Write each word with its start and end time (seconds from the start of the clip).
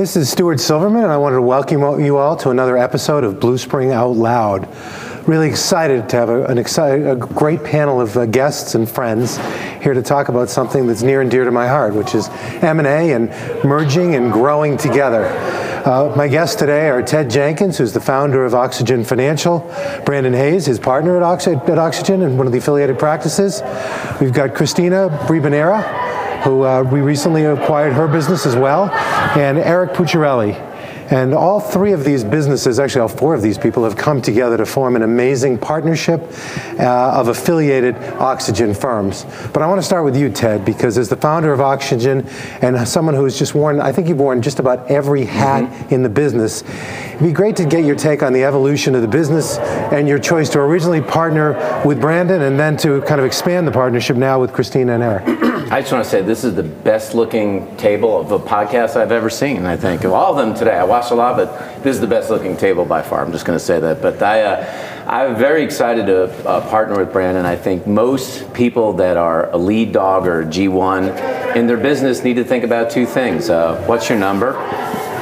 This 0.00 0.16
is 0.16 0.30
Stuart 0.30 0.60
Silverman, 0.60 1.02
and 1.02 1.12
I 1.12 1.18
wanted 1.18 1.36
to 1.36 1.42
welcome 1.42 2.02
you 2.02 2.16
all 2.16 2.34
to 2.36 2.48
another 2.48 2.78
episode 2.78 3.22
of 3.22 3.38
Blue 3.38 3.58
Spring 3.58 3.92
Out 3.92 4.16
Loud. 4.16 4.66
Really 5.28 5.46
excited 5.46 6.08
to 6.08 6.16
have 6.16 6.30
a, 6.30 6.46
an 6.46 6.56
a 6.56 7.16
great 7.16 7.62
panel 7.62 8.00
of 8.00 8.16
uh, 8.16 8.24
guests 8.24 8.74
and 8.74 8.88
friends 8.88 9.36
here 9.82 9.92
to 9.92 10.00
talk 10.00 10.30
about 10.30 10.48
something 10.48 10.86
that's 10.86 11.02
near 11.02 11.20
and 11.20 11.30
dear 11.30 11.44
to 11.44 11.50
my 11.50 11.68
heart, 11.68 11.92
which 11.92 12.14
is 12.14 12.30
M&A 12.62 13.12
and 13.12 13.28
merging 13.62 14.14
and 14.14 14.32
growing 14.32 14.78
together. 14.78 15.26
Uh, 15.84 16.14
my 16.16 16.28
guests 16.28 16.56
today 16.56 16.88
are 16.88 17.02
Ted 17.02 17.28
Jenkins, 17.28 17.76
who's 17.76 17.92
the 17.92 18.00
founder 18.00 18.46
of 18.46 18.54
Oxygen 18.54 19.04
Financial, 19.04 19.58
Brandon 20.06 20.32
Hayes, 20.32 20.64
his 20.64 20.78
partner 20.78 21.22
at, 21.22 21.46
at 21.46 21.78
Oxygen 21.78 22.22
and 22.22 22.38
one 22.38 22.46
of 22.46 22.54
the 22.54 22.58
affiliated 22.58 22.98
practices. 22.98 23.60
We've 24.18 24.32
got 24.32 24.54
Christina 24.54 25.10
Bribanera, 25.28 26.09
who 26.42 26.64
uh, 26.64 26.82
we 26.82 27.00
recently 27.00 27.44
acquired 27.44 27.92
her 27.92 28.08
business 28.08 28.46
as 28.46 28.56
well, 28.56 28.90
and 29.38 29.58
Eric 29.58 29.92
Pucciarelli. 29.92 30.70
And 31.10 31.34
all 31.34 31.58
three 31.58 31.92
of 31.92 32.04
these 32.04 32.22
businesses, 32.22 32.78
actually 32.78 33.00
all 33.00 33.08
four 33.08 33.34
of 33.34 33.42
these 33.42 33.58
people, 33.58 33.82
have 33.82 33.96
come 33.96 34.22
together 34.22 34.56
to 34.56 34.64
form 34.64 34.94
an 34.94 35.02
amazing 35.02 35.58
partnership 35.58 36.20
uh, 36.78 37.18
of 37.18 37.26
affiliated 37.26 37.96
oxygen 38.20 38.72
firms. 38.72 39.26
But 39.52 39.62
I 39.62 39.66
want 39.66 39.80
to 39.80 39.82
start 39.82 40.04
with 40.04 40.16
you, 40.16 40.30
Ted, 40.30 40.64
because 40.64 40.96
as 40.96 41.08
the 41.08 41.16
founder 41.16 41.52
of 41.52 41.60
Oxygen 41.60 42.28
and 42.62 42.86
someone 42.86 43.16
who's 43.16 43.36
just 43.36 43.56
worn, 43.56 43.80
I 43.80 43.90
think 43.90 44.06
you've 44.08 44.20
worn 44.20 44.40
just 44.40 44.60
about 44.60 44.88
every 44.88 45.24
hat 45.24 45.64
mm-hmm. 45.64 45.94
in 45.94 46.04
the 46.04 46.08
business, 46.08 46.62
it'd 46.62 47.20
be 47.20 47.32
great 47.32 47.56
to 47.56 47.64
get 47.64 47.84
your 47.84 47.96
take 47.96 48.22
on 48.22 48.32
the 48.32 48.44
evolution 48.44 48.94
of 48.94 49.02
the 49.02 49.08
business 49.08 49.58
and 49.58 50.06
your 50.06 50.20
choice 50.20 50.48
to 50.50 50.60
originally 50.60 51.00
partner 51.00 51.82
with 51.84 52.00
Brandon 52.00 52.42
and 52.42 52.58
then 52.58 52.76
to 52.78 53.02
kind 53.02 53.20
of 53.20 53.26
expand 53.26 53.66
the 53.66 53.72
partnership 53.72 54.16
now 54.16 54.40
with 54.40 54.52
Christina 54.52 54.94
and 54.94 55.02
Eric. 55.02 55.49
I 55.72 55.82
just 55.82 55.92
want 55.92 56.02
to 56.02 56.10
say 56.10 56.20
this 56.20 56.42
is 56.42 56.56
the 56.56 56.64
best 56.64 57.14
looking 57.14 57.76
table 57.76 58.20
of 58.20 58.32
a 58.32 58.40
podcast 58.40 58.96
I've 58.96 59.12
ever 59.12 59.30
seen, 59.30 59.66
I 59.66 59.76
think. 59.76 60.02
Of 60.02 60.12
all 60.12 60.36
of 60.36 60.44
them 60.44 60.52
today, 60.52 60.76
I 60.76 60.82
watched 60.82 61.12
a 61.12 61.14
lot, 61.14 61.36
but 61.36 61.84
this 61.84 61.94
is 61.94 62.00
the 62.00 62.08
best 62.08 62.28
looking 62.28 62.56
table 62.56 62.84
by 62.84 63.02
far. 63.02 63.24
I'm 63.24 63.30
just 63.30 63.44
going 63.44 63.56
to 63.56 63.64
say 63.64 63.78
that. 63.78 64.02
But 64.02 64.20
I, 64.20 64.42
uh, 64.42 65.04
I'm 65.06 65.36
very 65.36 65.62
excited 65.62 66.06
to 66.06 66.24
uh, 66.44 66.68
partner 66.70 66.98
with 66.98 67.12
Brandon. 67.12 67.46
I 67.46 67.54
think 67.54 67.86
most 67.86 68.52
people 68.52 68.94
that 68.94 69.16
are 69.16 69.48
a 69.52 69.56
lead 69.56 69.92
dog 69.92 70.26
or 70.26 70.44
G1 70.44 71.54
in 71.54 71.68
their 71.68 71.76
business 71.76 72.24
need 72.24 72.34
to 72.34 72.44
think 72.44 72.64
about 72.64 72.90
two 72.90 73.06
things. 73.06 73.48
Uh, 73.48 73.80
what's 73.86 74.08
your 74.08 74.18
number? 74.18 74.54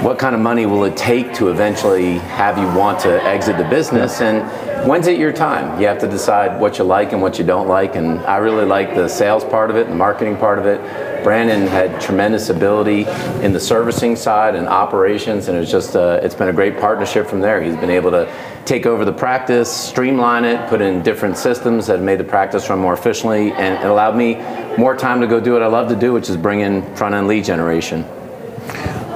What 0.02 0.18
kind 0.18 0.34
of 0.34 0.40
money 0.40 0.64
will 0.64 0.84
it 0.84 0.96
take 0.96 1.34
to 1.34 1.50
eventually 1.50 2.20
have 2.20 2.56
you 2.56 2.68
want 2.68 3.00
to 3.00 3.22
exit 3.22 3.58
the 3.58 3.68
business? 3.68 4.22
And 4.22 4.38
when's 4.86 5.06
it 5.06 5.18
your 5.18 5.32
time? 5.32 5.80
You 5.80 5.86
have 5.86 5.98
to 6.00 6.08
decide 6.08 6.60
what 6.60 6.78
you 6.78 6.84
like 6.84 7.12
and 7.12 7.22
what 7.22 7.38
you 7.38 7.44
don't 7.44 7.68
like. 7.68 7.96
And 7.96 8.20
I 8.20 8.36
really 8.36 8.64
like 8.64 8.94
the 8.94 9.08
sales 9.08 9.44
part 9.44 9.70
of 9.70 9.76
it, 9.76 9.88
the 9.88 9.94
marketing 9.94 10.36
part 10.36 10.58
of 10.58 10.66
it. 10.66 10.80
Brandon 11.24 11.66
had 11.66 12.00
tremendous 12.00 12.48
ability 12.48 13.02
in 13.42 13.52
the 13.52 13.60
servicing 13.60 14.14
side 14.16 14.54
and 14.54 14.68
operations, 14.68 15.48
and 15.48 15.58
it's 15.58 15.70
just 15.70 15.96
uh, 15.96 16.20
it's 16.22 16.34
been 16.34 16.48
a 16.48 16.52
great 16.52 16.78
partnership 16.78 17.26
from 17.26 17.40
there. 17.40 17.60
He's 17.60 17.76
been 17.76 17.90
able 17.90 18.10
to 18.12 18.32
take 18.64 18.86
over 18.86 19.04
the 19.04 19.12
practice, 19.12 19.70
streamline 19.70 20.44
it, 20.44 20.68
put 20.68 20.80
in 20.80 21.02
different 21.02 21.36
systems 21.36 21.86
that 21.88 22.00
made 22.00 22.20
the 22.20 22.24
practice 22.24 22.68
run 22.70 22.78
more 22.78 22.94
efficiently, 22.94 23.52
and 23.52 23.82
it 23.82 23.90
allowed 23.90 24.16
me 24.16 24.36
more 24.76 24.96
time 24.96 25.20
to 25.20 25.26
go 25.26 25.40
do 25.40 25.52
what 25.52 25.62
I 25.62 25.66
love 25.66 25.88
to 25.88 25.96
do, 25.96 26.12
which 26.12 26.30
is 26.30 26.36
bring 26.36 26.60
in 26.60 26.82
front 26.94 27.14
end 27.14 27.26
lead 27.26 27.44
generation. 27.44 28.04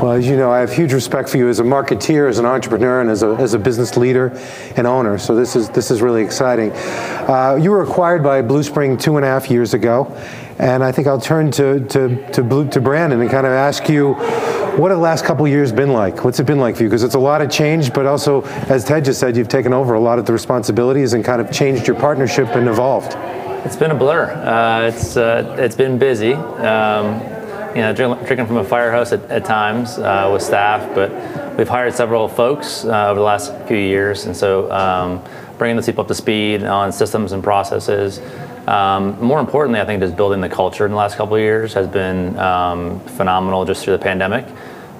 Well, 0.02 0.14
as 0.14 0.26
you 0.26 0.36
know, 0.36 0.50
I 0.50 0.58
have 0.58 0.72
huge 0.72 0.92
respect 0.92 1.28
for 1.28 1.36
you 1.36 1.48
as 1.48 1.60
a 1.60 1.62
marketeer, 1.62 2.28
as 2.28 2.40
an 2.40 2.44
entrepreneur, 2.44 3.00
and 3.00 3.08
as 3.08 3.22
a, 3.22 3.36
as 3.36 3.54
a 3.54 3.58
business 3.60 3.96
leader 3.96 4.36
and 4.76 4.84
owner. 4.84 5.16
So 5.16 5.36
this 5.36 5.54
is 5.54 5.68
this 5.68 5.92
is 5.92 6.02
really 6.02 6.24
exciting. 6.24 6.72
Uh, 6.72 7.56
you 7.62 7.70
were 7.70 7.84
acquired 7.84 8.20
by 8.20 8.42
Blue 8.42 8.64
Spring 8.64 8.98
two 8.98 9.16
and 9.16 9.24
a 9.24 9.28
half 9.28 9.48
years 9.48 9.74
ago, 9.74 10.12
and 10.58 10.82
I 10.82 10.90
think 10.90 11.06
I'll 11.06 11.20
turn 11.20 11.52
to 11.52 11.86
to 11.86 12.32
to, 12.32 12.42
Blue, 12.42 12.68
to 12.70 12.80
Brandon 12.80 13.20
and 13.20 13.30
kind 13.30 13.46
of 13.46 13.52
ask 13.52 13.88
you. 13.88 14.14
What 14.72 14.90
have 14.90 14.98
the 14.98 15.04
last 15.04 15.26
couple 15.26 15.46
years 15.46 15.70
been 15.70 15.92
like? 15.92 16.24
What's 16.24 16.40
it 16.40 16.46
been 16.46 16.58
like 16.58 16.76
for 16.76 16.84
you? 16.84 16.88
Because 16.88 17.02
it's 17.02 17.14
a 17.14 17.18
lot 17.18 17.42
of 17.42 17.50
change, 17.50 17.92
but 17.92 18.06
also, 18.06 18.40
as 18.70 18.86
Ted 18.86 19.04
just 19.04 19.20
said, 19.20 19.36
you've 19.36 19.46
taken 19.46 19.74
over 19.74 19.92
a 19.92 20.00
lot 20.00 20.18
of 20.18 20.24
the 20.24 20.32
responsibilities 20.32 21.12
and 21.12 21.22
kind 21.22 21.42
of 21.42 21.52
changed 21.52 21.86
your 21.86 21.94
partnership 21.94 22.48
and 22.56 22.66
evolved. 22.68 23.14
It's 23.66 23.76
been 23.76 23.90
a 23.90 23.94
blur. 23.94 24.32
Uh, 24.32 24.88
it's 24.88 25.16
uh, 25.18 25.56
it's 25.58 25.76
been 25.76 25.98
busy. 25.98 26.32
Um, 26.32 27.41
you 27.74 27.82
know, 27.82 27.92
drinking 27.92 28.46
from 28.46 28.58
a 28.58 28.64
firehouse 28.64 29.12
at, 29.12 29.22
at 29.30 29.44
times 29.44 29.98
uh, 29.98 30.28
with 30.32 30.42
staff, 30.42 30.94
but 30.94 31.10
we've 31.56 31.68
hired 31.68 31.94
several 31.94 32.28
folks 32.28 32.84
uh, 32.84 33.08
over 33.08 33.18
the 33.18 33.24
last 33.24 33.54
few 33.66 33.76
years, 33.76 34.26
and 34.26 34.36
so 34.36 34.70
um, 34.70 35.22
bringing 35.58 35.76
the 35.76 35.82
people 35.82 36.02
up 36.02 36.08
to 36.08 36.14
speed 36.14 36.64
on 36.64 36.92
systems 36.92 37.32
and 37.32 37.42
processes. 37.42 38.20
Um, 38.66 39.20
more 39.20 39.40
importantly, 39.40 39.80
I 39.80 39.84
think 39.84 40.00
just 40.00 40.16
building 40.16 40.40
the 40.40 40.48
culture 40.48 40.84
in 40.84 40.92
the 40.92 40.96
last 40.96 41.16
couple 41.16 41.34
of 41.34 41.40
years 41.40 41.74
has 41.74 41.88
been 41.88 42.38
um, 42.38 43.00
phenomenal 43.00 43.64
just 43.64 43.84
through 43.84 43.96
the 43.96 44.02
pandemic. 44.02 44.46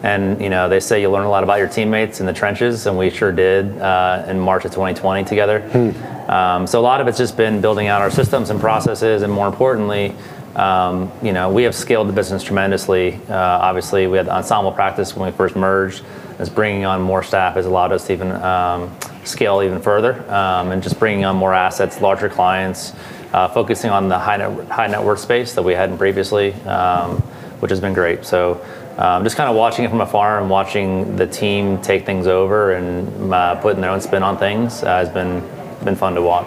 And 0.03 0.41
you 0.41 0.51
know, 0.51 0.69
they 0.69 0.81
say 0.81 1.01
you 1.01 1.11
learn 1.11 1.27
a 1.27 1.31
lot 1.31 1.45
about 1.45 1.59
your 1.59 1.69
teammates 1.69 2.21
in 2.21 2.27
the 2.27 2.33
trenches, 2.33 2.87
and 2.87 2.99
we 2.99 3.09
sure 3.11 3.31
did 3.31 3.79
uh, 3.79 4.25
in 4.27 4.39
March 4.41 4.65
of 4.65 4.73
2020 4.73 5.25
together. 5.25 5.61
Hmm. 5.61 6.31
Um, 6.31 6.67
so 6.67 6.81
a 6.81 6.83
lot 6.83 7.01
of 7.01 7.07
it's 7.07 7.19
just 7.19 7.37
been 7.37 7.61
building 7.61 7.87
out 7.87 8.03
our 8.03 8.11
systems 8.11 8.51
and 8.51 8.61
processes, 8.61 9.23
and 9.23 9.33
more 9.33 9.47
importantly, 9.47 10.15
um, 10.57 11.11
you 11.23 11.33
know, 11.33 11.51
we 11.51 11.63
have 11.63 11.75
scaled 11.75 12.09
the 12.09 12.13
business 12.13 12.43
tremendously. 12.43 13.15
Uh, 13.29 13.35
obviously, 13.37 14.07
we 14.07 14.17
had 14.17 14.27
the 14.27 14.35
ensemble 14.35 14.73
practice 14.73 15.17
when 15.17 15.31
we 15.31 15.37
first 15.37 15.57
merged. 15.57 16.05
As 16.39 16.51
bringing 16.51 16.85
on 16.85 17.01
more 17.01 17.23
staff 17.23 17.55
has 17.55 17.67
allowed 17.67 17.93
us 17.93 18.07
to 18.07 18.13
even 18.13 18.33
um, 18.33 18.97
scale 19.25 19.63
even 19.63 19.81
further, 19.81 20.15
um, 20.31 20.73
and 20.73 20.83
just 20.83 20.99
bringing 20.99 21.25
on 21.25 21.37
more 21.37 21.55
assets, 21.55 22.01
larger 22.01 22.29
clients, 22.29 22.93
uh, 23.33 23.49
focusing 23.49 23.91
on 23.91 24.09
the 24.09 24.19
high 24.19 24.37
net, 24.37 24.69
high 24.69 24.87
net 24.89 25.03
worth 25.03 25.21
space 25.21 25.55
that 25.55 25.63
we 25.63 25.73
hadn't 25.73 25.99
previously, 25.99 26.53
um, 26.65 27.19
which 27.61 27.71
has 27.71 27.81
been 27.81 27.95
great. 27.95 28.25
So. 28.25 28.65
Um, 28.99 29.25
just 29.25 29.37
kind 29.37 29.49
of 29.49 29.57
watching 29.57 29.87
it 29.87 29.89
from 29.89 30.03
afar 30.03 30.39
and 30.39 30.51
watching 30.51 31.17
the 31.17 31.27
team 31.27 31.81
take 31.81 32.05
things 32.05 32.27
over 32.27 32.75
and 32.75 33.33
uh, 33.33 33.55
putting 33.55 33.81
their 33.81 33.89
own 33.89 34.03
spin 34.03 34.23
on 34.23 34.37
things 34.37 34.83
uh, 34.83 34.99
has 34.99 35.09
been 35.09 35.41
been 35.83 35.97
fun 35.97 36.15
to 36.15 36.21
watch. 36.21 36.47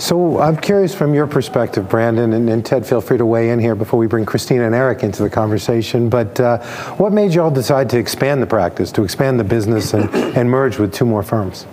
So 0.00 0.40
I'm 0.40 0.56
curious 0.56 0.94
from 0.94 1.12
your 1.12 1.26
perspective, 1.26 1.86
Brandon, 1.86 2.32
and, 2.32 2.48
and, 2.48 2.64
Ted, 2.64 2.86
feel 2.86 3.02
free 3.02 3.18
to 3.18 3.26
weigh 3.26 3.50
in 3.50 3.58
here 3.58 3.74
before 3.74 3.98
we 3.98 4.06
bring 4.06 4.24
Christina 4.24 4.64
and 4.64 4.74
Eric 4.74 5.02
into 5.02 5.22
the 5.22 5.28
conversation. 5.28 6.08
But 6.08 6.40
uh, 6.40 6.62
what 6.96 7.12
made 7.12 7.34
you 7.34 7.42
all 7.42 7.50
decide 7.50 7.90
to 7.90 7.98
expand 7.98 8.40
the 8.40 8.46
practice, 8.46 8.90
to 8.92 9.02
expand 9.04 9.38
the 9.38 9.44
business, 9.44 9.92
and, 9.92 10.08
and 10.34 10.50
merge 10.50 10.78
with 10.78 10.94
two 10.94 11.04
more 11.04 11.22
firms? 11.22 11.66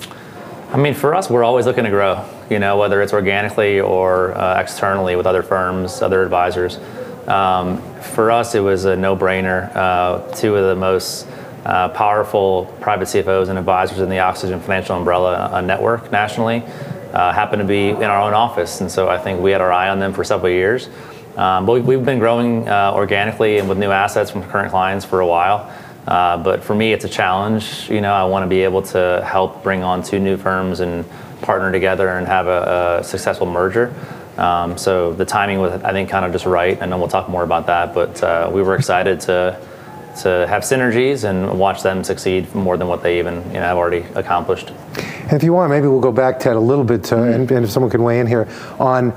I 0.74 0.78
mean, 0.78 0.94
for 0.94 1.16
us, 1.16 1.30
we're 1.30 1.46
always 1.46 1.66
looking 1.66 1.86
to 1.86 1.90
grow. 1.90 2.28
You 2.50 2.60
know, 2.60 2.76
whether 2.76 3.02
it's 3.02 3.14
organically 3.14 3.80
or 3.80 4.38
uh, 4.38 4.60
externally 4.60 5.16
with 5.16 5.26
other 5.26 5.42
firms, 5.42 6.02
other 6.02 6.22
advisors. 6.22 6.80
Um, 7.30 7.82
for 8.02 8.30
us, 8.30 8.56
it 8.56 8.60
was 8.60 8.84
a 8.84 8.98
no-brainer. 8.98 9.74
Uh, 9.74 10.20
two 10.36 10.54
of 10.54 10.66
the 10.66 10.76
most 10.76 11.30
uh, 11.66 11.88
powerful 11.90 12.66
private 12.82 13.06
CFOs 13.06 13.48
and 13.48 13.58
advisors 13.58 14.00
in 14.00 14.10
the 14.10 14.20
Oxygen 14.20 14.60
Financial 14.60 14.98
Umbrella 14.98 15.50
uh, 15.50 15.62
network 15.62 16.12
nationally 16.12 16.66
uh, 17.14 17.32
happened 17.34 17.62
to 17.62 17.68
be 17.68 17.90
in 17.90 18.04
our 18.04 18.22
own 18.22 18.34
office, 18.34 18.82
and 18.82 18.92
so 18.92 19.10
I 19.10 19.18
think 19.18 19.42
we 19.42 19.52
had 19.52 19.62
our 19.62 19.72
eye 19.72 19.90
on 19.90 20.00
them 20.00 20.14
for 20.14 20.24
several 20.24 20.52
years. 20.52 20.90
Um, 21.36 21.66
but 21.66 21.84
we've 21.84 22.04
been 22.04 22.20
growing 22.20 22.68
uh, 22.68 22.94
organically 22.96 23.60
and 23.60 23.70
with 23.70 23.78
new 23.78 23.92
assets 23.92 24.32
from 24.32 24.44
current 24.44 24.72
clients 24.72 25.06
for 25.06 25.20
a 25.20 25.28
while. 25.28 25.72
Uh, 26.08 26.38
but 26.38 26.64
for 26.64 26.74
me, 26.74 26.94
it's 26.94 27.06
a 27.06 27.10
challenge. 27.10 27.90
You 27.90 28.02
know, 28.02 28.14
I 28.14 28.24
want 28.24 28.44
to 28.44 28.48
be 28.48 28.62
able 28.62 28.82
to 28.84 29.24
help 29.26 29.62
bring 29.62 29.84
on 29.84 30.02
two 30.02 30.20
new 30.20 30.38
firms 30.38 30.80
and 30.80 31.06
partner 31.42 31.72
together 31.72 32.10
and 32.10 32.26
have 32.26 32.48
a, 32.48 33.00
a 33.02 33.04
successful 33.04 33.46
merger. 33.46 33.94
Um, 34.38 34.78
so 34.78 35.14
the 35.14 35.26
timing 35.26 35.60
was, 35.60 35.74
I 35.84 35.92
think, 35.92 36.10
kind 36.10 36.26
of 36.26 36.32
just 36.32 36.46
right. 36.46 36.78
And 36.82 36.92
then 36.92 37.00
we'll 37.00 37.10
talk 37.10 37.30
more 37.30 37.44
about 37.44 37.68
that. 37.68 37.94
But 37.94 38.24
uh, 38.24 38.50
we 38.52 38.64
were 38.64 38.76
excited 38.76 39.20
to 39.22 39.60
to 40.22 40.48
have 40.48 40.64
synergies 40.64 41.24
and 41.24 41.60
watch 41.60 41.84
them 41.84 42.04
succeed 42.04 42.54
more 42.56 42.76
than 42.76 42.88
what 42.88 43.04
they 43.04 43.20
even 43.20 43.36
you 43.48 43.54
know, 43.54 43.62
have 43.62 43.78
already 43.78 44.06
accomplished. 44.16 44.72
If 45.32 45.44
you 45.44 45.54
want, 45.54 45.72
maybe 45.72 45.88
we'll 45.88 46.00
go 46.00 46.12
back, 46.12 46.40
Ted, 46.40 46.56
a 46.56 46.60
little 46.60 46.84
bit, 46.84 47.04
to, 47.06 47.16
mm-hmm. 47.16 47.34
and, 47.34 47.52
and 47.52 47.66
if 47.66 47.72
someone 47.72 47.90
can 47.90 48.04
weigh 48.04 48.20
in 48.20 48.28
here 48.28 48.48
on 48.80 49.14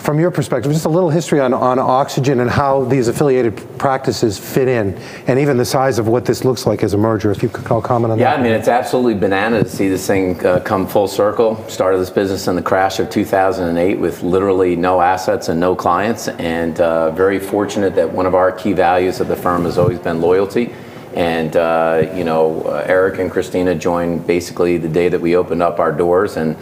from 0.00 0.18
your 0.18 0.30
perspective, 0.30 0.72
just 0.72 0.86
a 0.86 0.90
little 0.90 1.10
history 1.10 1.40
on, 1.40 1.52
on 1.52 1.78
oxygen 1.78 2.40
and 2.40 2.50
how 2.50 2.84
these 2.84 3.08
affiliated 3.08 3.56
practices 3.78 4.38
fit 4.38 4.66
in, 4.66 4.94
and 5.26 5.38
even 5.38 5.56
the 5.56 5.64
size 5.64 5.98
of 5.98 6.08
what 6.08 6.24
this 6.24 6.44
looks 6.44 6.66
like 6.66 6.82
as 6.82 6.94
a 6.94 6.98
merger. 6.98 7.30
If 7.30 7.42
you 7.42 7.48
could 7.48 7.70
all 7.70 7.82
comment 7.82 8.12
on 8.12 8.18
yeah, 8.18 8.30
that. 8.30 8.36
Yeah, 8.36 8.40
I 8.40 8.42
mean, 8.42 8.52
it's 8.52 8.68
absolutely 8.68 9.14
banana 9.14 9.62
to 9.62 9.68
see 9.68 9.88
this 9.88 10.06
thing 10.06 10.44
uh, 10.44 10.60
come 10.60 10.86
full 10.86 11.08
circle. 11.08 11.62
Started 11.68 11.98
this 11.98 12.10
business 12.10 12.48
in 12.48 12.56
the 12.56 12.62
crash 12.62 12.98
of 12.98 13.10
2008 13.10 13.98
with 13.98 14.22
literally 14.22 14.74
no 14.74 15.00
assets 15.00 15.48
and 15.48 15.60
no 15.60 15.74
clients, 15.74 16.28
and 16.28 16.80
uh, 16.80 17.10
very 17.10 17.38
fortunate 17.38 17.94
that 17.94 18.10
one 18.10 18.26
of 18.26 18.34
our 18.34 18.50
key 18.50 18.72
values 18.72 19.20
of 19.20 19.28
the 19.28 19.36
firm 19.36 19.64
has 19.64 19.76
always 19.76 19.98
been 19.98 20.20
loyalty. 20.20 20.72
And 21.14 21.56
uh, 21.56 22.12
you 22.14 22.24
know, 22.24 22.62
uh, 22.62 22.84
Eric 22.86 23.18
and 23.18 23.30
Christina 23.30 23.74
joined 23.74 24.26
basically 24.26 24.78
the 24.78 24.88
day 24.88 25.08
that 25.08 25.20
we 25.20 25.36
opened 25.36 25.62
up 25.62 25.80
our 25.80 25.92
doors, 25.92 26.36
and 26.36 26.56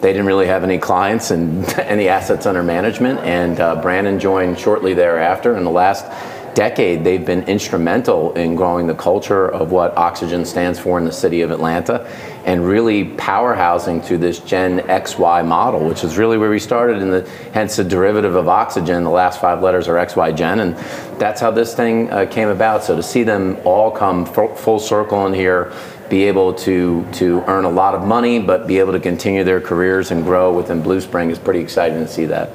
they 0.00 0.12
didn't 0.12 0.26
really 0.26 0.46
have 0.46 0.64
any 0.64 0.78
clients 0.78 1.30
and 1.30 1.68
any 1.78 2.08
assets 2.08 2.46
under 2.46 2.62
management. 2.62 3.20
And 3.20 3.60
uh, 3.60 3.80
Brandon 3.82 4.18
joined 4.18 4.58
shortly 4.58 4.94
thereafter. 4.94 5.56
In 5.56 5.64
the 5.64 5.70
last 5.70 6.06
decade, 6.54 7.04
they've 7.04 7.24
been 7.24 7.42
instrumental 7.44 8.32
in 8.34 8.54
growing 8.54 8.86
the 8.86 8.94
culture 8.94 9.48
of 9.48 9.72
what 9.72 9.96
Oxygen 9.96 10.44
stands 10.44 10.78
for 10.78 10.98
in 10.98 11.04
the 11.04 11.12
city 11.12 11.42
of 11.42 11.50
Atlanta 11.50 12.06
and 12.44 12.66
really 12.66 13.04
powerhousing 13.04 14.04
to 14.06 14.16
this 14.16 14.38
Gen 14.38 14.80
XY 14.80 15.46
model, 15.46 15.86
which 15.86 16.04
is 16.04 16.16
really 16.16 16.38
where 16.38 16.50
we 16.50 16.58
started, 16.58 17.02
and 17.02 17.26
hence 17.52 17.76
the 17.76 17.84
derivative 17.84 18.34
of 18.34 18.48
Oxygen. 18.48 19.04
The 19.04 19.10
last 19.10 19.40
five 19.40 19.62
letters 19.62 19.88
are 19.88 19.94
XY 19.94 20.36
Gen, 20.36 20.60
and 20.60 20.76
that's 21.20 21.40
how 21.40 21.50
this 21.50 21.74
thing 21.74 22.10
uh, 22.10 22.26
came 22.26 22.48
about. 22.48 22.82
So 22.82 22.96
to 22.96 23.02
see 23.02 23.22
them 23.22 23.58
all 23.64 23.90
come 23.90 24.24
full 24.24 24.78
circle 24.78 25.26
in 25.26 25.34
here, 25.34 25.72
be 26.08 26.24
able 26.24 26.54
to 26.54 27.06
to 27.12 27.44
earn 27.46 27.64
a 27.64 27.70
lot 27.70 27.94
of 27.94 28.06
money, 28.06 28.40
but 28.40 28.66
be 28.66 28.78
able 28.78 28.92
to 28.92 29.00
continue 29.00 29.44
their 29.44 29.60
careers 29.60 30.10
and 30.10 30.24
grow 30.24 30.52
within 30.52 30.82
Blue 30.82 31.00
Spring 31.00 31.30
is 31.30 31.38
pretty 31.38 31.60
exciting 31.60 31.98
to 31.98 32.08
see 32.08 32.24
that. 32.26 32.50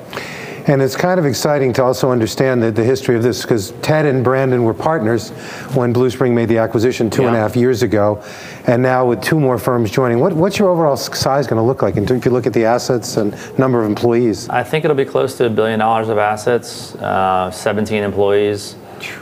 And 0.67 0.81
it's 0.81 0.95
kind 0.95 1.19
of 1.19 1.27
exciting 1.27 1.73
to 1.73 1.83
also 1.83 2.09
understand 2.09 2.63
the, 2.63 2.71
the 2.71 2.83
history 2.83 3.15
of 3.15 3.21
this 3.21 3.43
because 3.43 3.71
Ted 3.83 4.07
and 4.07 4.23
Brandon 4.23 4.63
were 4.63 4.73
partners 4.73 5.29
when 5.75 5.93
Blue 5.93 6.09
Spring 6.09 6.33
made 6.33 6.49
the 6.49 6.57
acquisition 6.57 7.09
two 7.09 7.21
yeah. 7.21 7.27
and 7.27 7.37
a 7.37 7.39
half 7.39 7.55
years 7.55 7.83
ago. 7.83 8.23
And 8.65 8.81
now 8.81 9.05
with 9.05 9.21
two 9.21 9.39
more 9.39 9.59
firms 9.59 9.91
joining, 9.91 10.19
what, 10.19 10.33
what's 10.33 10.57
your 10.57 10.69
overall 10.69 10.97
size 10.97 11.45
going 11.45 11.57
to 11.59 11.63
look 11.63 11.83
like 11.83 11.97
And 11.97 12.09
if 12.09 12.25
you 12.25 12.31
look 12.31 12.47
at 12.47 12.53
the 12.53 12.65
assets 12.65 13.17
and 13.17 13.35
number 13.59 13.79
of 13.79 13.85
employees? 13.87 14.49
I 14.49 14.63
think 14.63 14.85
it'll 14.85 14.97
be 14.97 15.05
close 15.05 15.37
to 15.37 15.45
a 15.45 15.49
billion 15.49 15.79
dollars 15.79 16.09
of 16.09 16.17
assets, 16.17 16.95
uh, 16.95 17.51
17 17.51 18.01
employees, 18.01 18.75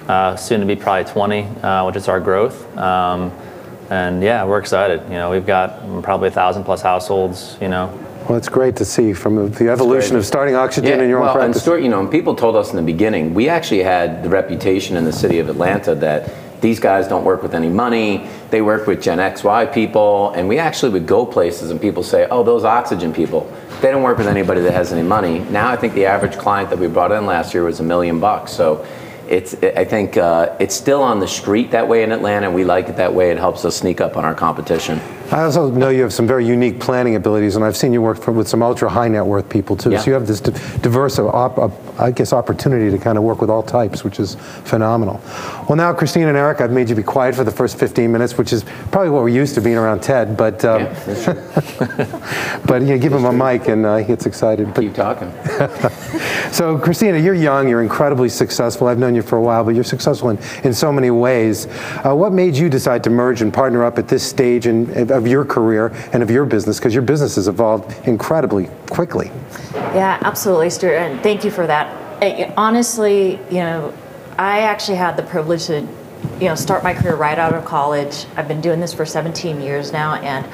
uh, 0.08 0.38
soon 0.38 0.62
to 0.62 0.66
be 0.66 0.78
probably 0.78 1.12
20, 1.12 1.42
uh, 1.42 1.86
which 1.86 1.98
is 1.98 2.08
our 2.08 2.22
growth. 2.22 2.78
Um, 2.78 3.34
and 3.90 4.24
yeah, 4.24 4.46
we're 4.46 4.60
excited. 4.60 5.02
You 5.04 5.16
know, 5.16 5.30
we've 5.30 5.46
got 5.46 6.04
probably 6.04 6.30
a 6.30 6.32
thousand 6.32 6.64
plus 6.64 6.82
households. 6.82 7.58
You 7.60 7.68
know, 7.68 8.00
well, 8.28 8.38
it's 8.38 8.50
great 8.50 8.76
to 8.78 8.86
see 8.86 9.14
from 9.14 9.52
the 9.52 9.70
evolution 9.70 10.16
of 10.16 10.26
starting 10.26 10.56
oxygen 10.56 10.98
yeah, 10.98 11.04
in 11.04 11.10
your 11.10 11.20
well, 11.20 11.30
own 11.30 11.36
practice. 11.36 11.58
And 11.58 11.62
Stuart, 11.62 11.80
you 11.80 11.90
know, 11.90 12.00
and 12.00 12.10
people 12.10 12.36
told 12.36 12.56
us 12.56 12.70
in 12.70 12.78
the 12.78 12.82
beginning, 12.82 13.34
we 13.34 13.50
actually 13.50 13.84
had 13.84 14.24
the 14.24 14.30
reputation 14.30 14.96
in 14.96 15.04
the 15.04 15.12
city 15.12 15.40
of 15.40 15.50
Atlanta 15.50 15.94
that 15.96 16.32
these 16.62 16.80
guys 16.80 17.10
don't 17.10 17.26
work 17.26 17.44
with 17.44 17.54
any 17.54 17.68
money. 17.68 18.30
They 18.50 18.62
work 18.62 18.88
with 18.88 19.04
Gen 19.04 19.18
XY 19.18 19.74
people. 19.74 20.32
And 20.32 20.48
we 20.48 20.58
actually 20.58 20.94
would 20.94 21.06
go 21.06 21.26
places 21.26 21.72
and 21.72 21.82
people 21.82 22.04
say, 22.04 22.26
oh, 22.32 22.42
those 22.42 22.64
oxygen 22.64 23.14
people, 23.14 23.52
they 23.82 23.92
don't 23.92 24.02
work 24.02 24.18
with 24.18 24.28
anybody 24.28 24.62
that 24.62 24.72
has 24.72 24.94
any 24.94 25.06
money. 25.06 25.40
Now 25.40 25.70
I 25.70 25.76
think 25.76 25.94
the 25.94 26.06
average 26.06 26.38
client 26.38 26.70
that 26.70 26.80
we 26.80 26.88
brought 26.88 27.12
in 27.12 27.26
last 27.26 27.54
year 27.54 27.66
was 27.66 27.82
a 27.82 27.84
million 27.84 28.22
bucks. 28.22 28.54
So 28.54 28.86
it's 29.30 29.56
I 29.64 29.86
think 29.86 30.18
uh, 30.18 30.56
it's 30.60 30.76
still 30.76 31.02
on 31.02 31.20
the 31.20 31.28
street 31.28 31.72
that 31.72 31.88
way 31.88 32.04
in 32.04 32.12
Atlanta. 32.12 32.50
We 32.52 32.64
like 32.64 32.90
it 32.90 32.98
that 32.98 33.14
way. 33.14 33.32
It 33.32 33.38
helps 33.38 33.66
us 33.66 33.76
sneak 33.78 34.02
up 34.02 34.18
on 34.18 34.26
our 34.26 34.36
competition. 34.36 35.00
I 35.32 35.44
also 35.44 35.72
know 35.72 35.90
you 35.90 36.04
have 36.04 36.14
some 36.14 36.28
very 36.28 36.46
unique 36.46 36.80
planning 36.80 37.16
abilities, 37.16 37.56
and 37.56 37.66
I've 37.66 37.78
seen 37.78 37.92
you 37.92 38.02
work 38.02 38.22
for, 38.22 38.32
with 38.32 38.48
some 38.48 38.62
ultra 38.62 38.90
high 38.90 39.08
net 39.08 39.26
worth 39.26 39.50
people 39.50 39.76
too. 39.76 39.92
Yeah. 39.92 40.00
So 40.00 40.08
you 40.08 40.14
have 40.14 40.28
this 40.28 40.40
diverse, 40.42 41.18
op, 41.18 41.58
I 42.00 42.12
guess, 42.12 42.34
opportunity 42.34 42.92
to 42.96 43.04
kind 43.04 43.18
of 43.18 43.24
work 43.24 43.42
with 43.42 43.50
all 43.50 43.64
types, 43.64 44.04
which 44.04 44.20
is 44.20 44.36
phenomenal. 44.66 45.22
Well, 45.68 45.76
now 45.76 45.94
Christine 45.94 46.28
and 46.28 46.38
Eric, 46.38 46.62
I've 46.62 46.72
made 46.72 46.90
you 46.90 46.96
be 46.96 47.04
quiet 47.04 47.34
for 47.34 47.44
the 47.44 47.52
first 47.52 47.80
15 47.80 48.12
minutes, 48.12 48.38
which 48.38 48.54
is 48.54 48.64
probably 48.92 49.10
what 49.10 49.24
we're 49.24 49.30
used 49.30 49.56
to 49.56 49.62
being 49.62 49.78
around 49.78 50.04
Ted. 50.04 50.38
But 50.38 50.64
um, 50.66 50.82
yeah, 50.82 52.62
but 52.68 52.80
give 52.86 53.14
him 53.14 53.26
a 53.26 53.34
mic 53.34 53.68
and 53.70 53.86
uh, 53.86 53.98
he 53.98 54.06
gets 54.06 54.26
excited. 54.26 54.74
But, 54.74 54.82
Keep 54.82 54.94
talking. 54.94 55.34
so 56.52 56.78
Christina, 56.78 57.18
you're 57.18 57.34
young, 57.34 57.68
you're 57.68 57.82
incredibly 57.82 58.30
successful. 58.30 58.88
I've 58.88 59.00
known 59.00 59.16
you 59.16 59.22
for 59.22 59.38
a 59.38 59.42
while, 59.42 59.64
but 59.64 59.76
you're 59.76 59.84
successful 59.84 60.30
in, 60.30 60.38
in 60.64 60.74
so 60.74 60.92
many 60.92 61.12
ways. 61.12 61.68
Uh, 62.06 62.14
what 62.16 62.32
made 62.34 62.56
you 62.56 62.70
decide 62.70 63.04
to 63.06 63.10
merge 63.10 63.42
and 63.42 63.54
partner 63.54 63.84
up 63.84 63.98
at 63.98 64.08
this 64.08 64.24
stage 64.28 64.68
in, 64.68 65.12
of 65.12 65.28
your 65.28 65.46
career 65.46 65.88
and 66.14 66.22
of 66.22 66.30
your 66.30 66.46
business? 66.46 66.78
Because 66.80 66.94
your 66.94 67.04
business 67.04 67.36
has 67.36 67.48
evolved 67.48 68.08
incredibly 68.08 68.68
quickly. 68.90 69.32
Yeah, 69.74 70.20
absolutely, 70.22 70.70
Stuart, 70.70 70.96
and 70.96 71.22
thank 71.22 71.44
you 71.44 71.52
for 71.52 71.68
that. 71.68 72.00
Honestly, 72.58 73.40
you 73.50 73.58
know, 73.58 73.94
I 74.38 74.62
actually 74.62 74.98
had 74.98 75.18
the 75.18 75.24
privilege 75.24 75.66
to, 75.66 75.82
you 76.40 76.46
know, 76.46 76.56
start 76.56 76.84
my 76.84 76.94
career 76.94 77.16
right 77.16 77.38
out 77.38 77.54
of 77.54 77.66
college. 77.66 78.26
I've 78.38 78.48
been 78.48 78.62
doing 78.62 78.80
this 78.80 78.94
for 78.94 79.06
17 79.06 79.62
years 79.62 79.92
now, 79.92 80.16
and 80.16 80.46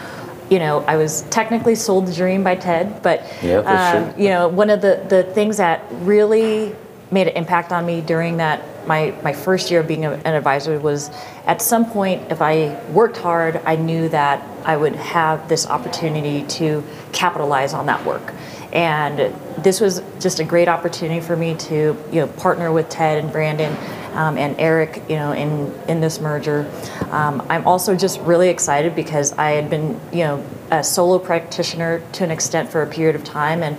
you 0.49 0.59
know, 0.59 0.83
I 0.87 0.97
was 0.97 1.21
technically 1.29 1.75
sold 1.75 2.07
the 2.07 2.13
dream 2.13 2.43
by 2.43 2.55
Ted, 2.55 3.01
but 3.03 3.23
yeah, 3.43 3.57
um, 3.59 4.19
you 4.19 4.29
know, 4.29 4.47
one 4.47 4.69
of 4.69 4.81
the 4.81 5.05
the 5.07 5.23
things 5.23 5.57
that 5.57 5.83
really 5.91 6.75
made 7.11 7.27
an 7.27 7.35
impact 7.35 7.71
on 7.71 7.85
me 7.85 8.01
during 8.01 8.37
that 8.37 8.63
my, 8.87 9.13
my 9.23 9.33
first 9.33 9.71
year 9.71 9.81
of 9.81 9.87
being 9.87 10.05
a, 10.05 10.11
an 10.11 10.33
advisor 10.33 10.79
was 10.79 11.09
at 11.45 11.61
some 11.61 11.89
point 11.89 12.31
if 12.31 12.41
i 12.41 12.79
worked 12.91 13.17
hard 13.17 13.59
i 13.65 13.75
knew 13.75 14.09
that 14.09 14.43
i 14.63 14.75
would 14.77 14.95
have 14.95 15.47
this 15.49 15.65
opportunity 15.67 16.43
to 16.47 16.83
capitalize 17.11 17.73
on 17.73 17.85
that 17.87 18.03
work. 18.05 18.33
And 18.71 19.33
this 19.57 19.81
was 19.81 20.03
just 20.19 20.39
a 20.39 20.43
great 20.43 20.67
opportunity 20.67 21.21
for 21.21 21.35
me 21.35 21.55
to 21.55 21.97
you 22.11 22.19
know 22.21 22.27
partner 22.27 22.71
with 22.71 22.89
ted 22.89 23.17
and 23.17 23.31
brandon 23.31 23.75
um, 24.13 24.37
and 24.37 24.59
eric 24.59 25.01
you 25.09 25.15
know 25.15 25.31
in 25.31 25.73
in 25.87 26.01
this 26.01 26.19
merger 26.19 26.69
um, 27.11 27.45
i'm 27.49 27.65
also 27.67 27.95
just 27.95 28.19
really 28.21 28.49
excited 28.49 28.95
because 28.95 29.33
i 29.33 29.51
had 29.51 29.69
been 29.69 29.99
you 30.11 30.23
know 30.23 30.45
a 30.71 30.83
solo 30.83 31.17
practitioner 31.17 32.01
to 32.11 32.23
an 32.23 32.31
extent 32.31 32.69
for 32.69 32.81
a 32.81 32.87
period 32.87 33.15
of 33.15 33.23
time 33.23 33.63
and 33.63 33.77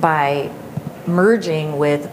by 0.00 0.50
merging 1.06 1.78
with 1.78 2.10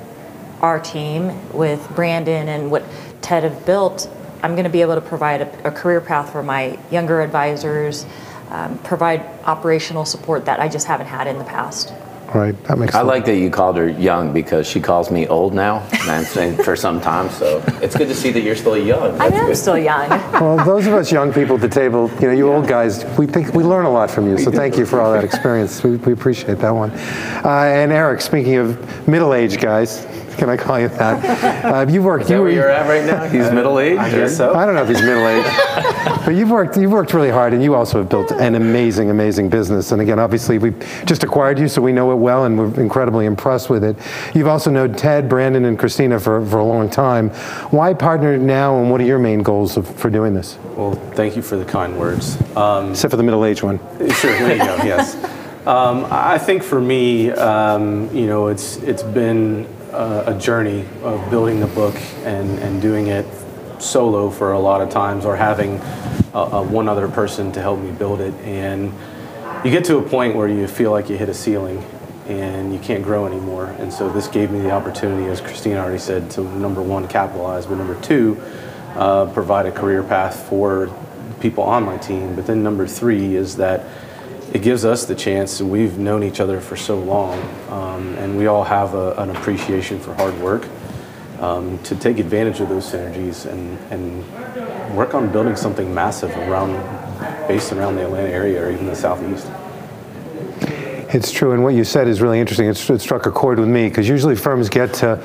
our 0.62 0.80
team 0.80 1.52
with 1.52 1.88
Brandon 1.94 2.48
and 2.48 2.72
what 2.72 2.84
Ted 3.22 3.44
have 3.44 3.66
built, 3.66 4.10
I'm 4.42 4.54
going 4.54 4.64
to 4.64 4.70
be 4.70 4.82
able 4.82 4.96
to 4.96 5.02
provide 5.02 5.42
a, 5.42 5.68
a 5.68 5.72
career 5.72 6.02
path 6.02 6.32
for 6.32 6.42
my 6.42 6.80
younger 6.90 7.22
advisors, 7.22 8.06
um, 8.50 8.78
provide 8.80 9.22
operational 9.46 10.06
support 10.06 10.46
that 10.46 10.60
I 10.60 10.70
just 10.70 10.88
haven't 10.88 11.08
had 11.08 11.28
in 11.28 11.38
the 11.38 11.44
past. 11.44 11.94
Right, 12.34 12.64
that 12.64 12.78
makes 12.80 12.96
I 12.96 13.00
sense. 13.00 13.08
like 13.08 13.26
that 13.26 13.38
you 13.38 13.50
called 13.50 13.78
her 13.78 13.90
young 13.90 14.34
because 14.34 14.68
she 14.68 14.80
calls 14.80 15.12
me 15.12 15.28
old 15.28 15.54
now, 15.54 15.88
and 16.08 16.26
for 16.64 16.76
some 16.76 17.00
time. 17.00 17.30
So 17.30 17.64
it's 17.82 17.96
good 17.96 18.08
to 18.08 18.16
see 18.16 18.32
that 18.32 18.42
you're 18.42 18.56
still 18.56 18.78
young. 18.78 19.18
That's 19.18 19.34
I 19.34 19.38
am 19.38 19.46
good. 19.48 19.56
still 19.58 19.78
young. 19.78 20.10
well, 20.34 20.66
those 20.66 20.88
of 20.88 20.94
us 20.94 21.12
young 21.12 21.32
people 21.32 21.56
at 21.56 21.62
the 21.62 21.70
table, 21.70 22.10
you 22.20 22.28
know, 22.28 22.34
you 22.34 22.48
yeah. 22.50 22.56
old 22.56 22.68
guys, 22.68 23.06
we 23.18 23.28
think 23.28 23.54
we 23.54 23.64
learn 23.64 23.86
a 23.86 23.92
lot 23.92 24.10
from 24.10 24.28
you. 24.28 24.38
So 24.38 24.52
thank 24.52 24.78
you 24.78 24.86
for 24.86 25.00
all 25.00 25.14
that 25.14 25.24
experience. 25.24 25.84
We, 25.84 25.98
we 25.98 26.14
appreciate 26.14 26.58
that 26.60 26.72
one. 26.72 26.92
Uh, 26.92 27.72
and 27.74 27.92
Eric, 27.92 28.22
speaking 28.22 28.56
of 28.56 29.08
middle-aged 29.08 29.60
guys, 29.60 30.06
can 30.38 30.50
I 30.50 30.58
call 30.58 30.80
you 30.80 30.88
that? 30.90 31.66
Uh, 31.66 31.92
you've 31.92 32.04
worked. 32.04 32.24
Is 32.24 32.30
that 32.30 32.36
you, 32.36 32.42
where 32.42 32.52
you're 32.52 32.70
at 32.70 32.88
right 32.88 33.06
now? 33.06 33.24
He's 33.26 33.52
middle 33.52 33.80
aged. 33.80 34.00
I 34.00 34.10
guess 34.10 34.38
so. 34.38 34.54
I 34.54 34.66
don't 34.66 34.76
know 34.76 34.84
if 34.84 34.90
he's 34.90 35.02
middle 35.02 35.28
aged, 35.28 35.48
but 36.26 36.36
you've 36.36 36.50
worked. 36.50 36.78
You've 36.78 36.92
worked 36.92 37.14
really 37.14 37.30
hard, 37.30 37.54
and 37.54 37.64
you 37.64 37.76
also 37.76 38.00
have 38.00 38.10
built 38.10 38.32
an 38.32 38.56
amazing, 38.56 39.10
amazing 39.10 39.50
business. 39.50 39.92
And 39.92 40.02
again, 40.02 40.20
obviously, 40.20 40.58
we 40.58 40.72
just 41.06 41.24
acquired 41.24 41.60
you, 41.60 41.68
so 41.68 41.82
we 41.82 41.92
know 41.92 42.12
it 42.12 42.16
well, 42.16 42.46
and 42.46 42.58
we're 42.58 42.82
incredibly 42.82 43.26
impressed 43.26 43.70
with 43.70 43.84
it. 43.84 43.98
You've 44.34 44.48
also 44.48 44.70
known 44.70 44.94
Ted, 44.94 45.30
Brandon, 45.30 45.66
and 45.66 45.78
Christina 45.78 46.20
for, 46.20 46.46
for 46.46 46.60
a 46.60 46.66
long 46.66 46.90
time. 46.90 47.30
Why 47.70 47.94
partner 47.94 48.38
now, 48.38 48.80
and 48.80 48.92
what 48.92 49.02
are 49.02 49.06
your 49.06 49.20
main 49.20 49.44
goals 49.44 49.78
of, 49.78 49.88
for 49.96 50.10
doing 50.10 50.34
this? 50.34 50.58
Well, 50.76 50.94
thank 51.14 51.36
you 51.36 51.42
for 51.42 51.56
the 51.56 51.66
kind 51.66 52.00
words. 52.00 52.38
Um, 52.58 52.92
Except 52.92 53.12
for 53.12 53.18
the 53.18 53.24
middle-aged 53.24 53.64
one. 53.64 53.80
Sure. 54.12 54.32
There 54.32 54.54
you 54.54 54.64
go. 54.64 54.74
Yes. 54.84 55.16
Um, 55.66 56.06
I 56.12 56.40
think 56.40 56.62
for 56.62 56.82
me, 56.82 57.32
um, 57.32 58.14
you 58.14 58.28
know, 58.28 58.48
it's 58.48 58.78
it's 58.78 59.02
been 59.02 59.66
uh, 59.94 60.24
a 60.28 60.40
journey 60.40 60.86
of 61.04 61.30
building 61.30 61.60
the 61.60 61.68
book 61.68 61.96
and, 62.24 62.60
and 62.60 62.82
doing 62.82 63.08
it 63.08 63.26
solo 63.80 64.30
for 64.30 64.54
a 64.54 64.60
lot 64.60 64.82
of 64.82 64.90
times 64.90 65.26
or 65.26 65.36
having 65.36 65.80
a, 66.34 66.40
a 66.54 66.64
one 66.64 66.90
other 66.90 67.08
person 67.08 67.52
to 67.52 67.62
help 67.62 67.80
me 67.80 67.92
build 67.92 68.20
it. 68.22 68.34
And 68.42 68.94
you 69.64 69.72
get 69.72 69.86
to 69.86 69.98
a 69.98 70.02
point 70.02 70.36
where 70.36 70.48
you 70.48 70.68
feel 70.68 70.92
like 70.92 71.10
you 71.10 71.18
hit 71.18 71.30
a 71.30 71.34
ceiling 71.34 71.86
and 72.28 72.74
you 72.74 72.80
can't 72.80 73.04
grow 73.04 73.26
anymore. 73.26 73.68
And 73.80 73.92
so 73.92 74.10
this 74.10 74.28
gave 74.28 74.50
me 74.52 74.60
the 74.62 74.72
opportunity, 74.72 75.30
as 75.30 75.42
Christina 75.42 75.80
already 75.80 76.00
said, 76.00 76.32
to 76.32 76.42
number 76.42 76.82
one, 76.82 77.08
capitalize, 77.08 77.66
but 77.66 77.76
number 77.76 78.00
two, 78.02 78.42
uh, 78.96 79.26
provide 79.34 79.66
a 79.66 79.72
career 79.72 80.04
path 80.04 80.48
for 80.48 80.90
people 81.42 81.64
on 81.64 81.84
my 81.84 81.98
team. 81.98 82.36
But 82.36 82.48
then 82.48 82.64
number 82.64 82.88
three 82.88 83.36
is 83.36 83.58
that 83.58 83.86
it 84.54 84.62
gives 84.62 84.86
us 84.86 85.06
the 85.06 85.16
chance. 85.16 85.62
We've 85.62 85.98
known 85.98 86.24
each 86.24 86.40
other 86.40 86.62
for 86.62 86.76
so 86.78 87.00
long, 87.00 87.40
um, 87.70 88.14
and 88.16 88.38
we 88.38 88.46
all 88.46 88.64
have 88.64 88.94
a, 88.94 89.14
an 89.14 89.32
appreciation 89.32 90.00
for 90.00 90.14
hard 90.14 90.40
work. 90.40 90.68
Um, 91.40 91.80
to 91.80 91.96
take 91.96 92.20
advantage 92.20 92.62
of 92.62 92.70
those 92.70 92.90
synergies 92.90 93.46
and, 93.52 93.78
and 93.92 94.96
work 94.96 95.14
on 95.14 95.30
building 95.30 95.58
something 95.58 95.94
massive 95.94 96.30
around, 96.38 96.72
based 97.50 97.74
around 97.74 97.96
the 97.96 98.06
Atlanta 98.06 98.30
area 98.30 98.64
or 98.64 98.72
even 98.72 98.86
the 98.86 98.96
southeast. 98.96 99.48
It's 101.14 101.32
true, 101.32 101.52
and 101.52 101.64
what 101.64 101.74
you 101.74 101.84
said 101.84 102.08
is 102.08 102.22
really 102.22 102.40
interesting. 102.40 102.68
It, 102.68 102.90
it 102.90 103.02
struck 103.02 103.26
a 103.26 103.32
chord 103.32 103.60
with 103.60 103.68
me 103.68 103.90
because 103.90 104.08
usually 104.08 104.36
firms 104.36 104.70
get 104.70 104.94
to 104.96 105.22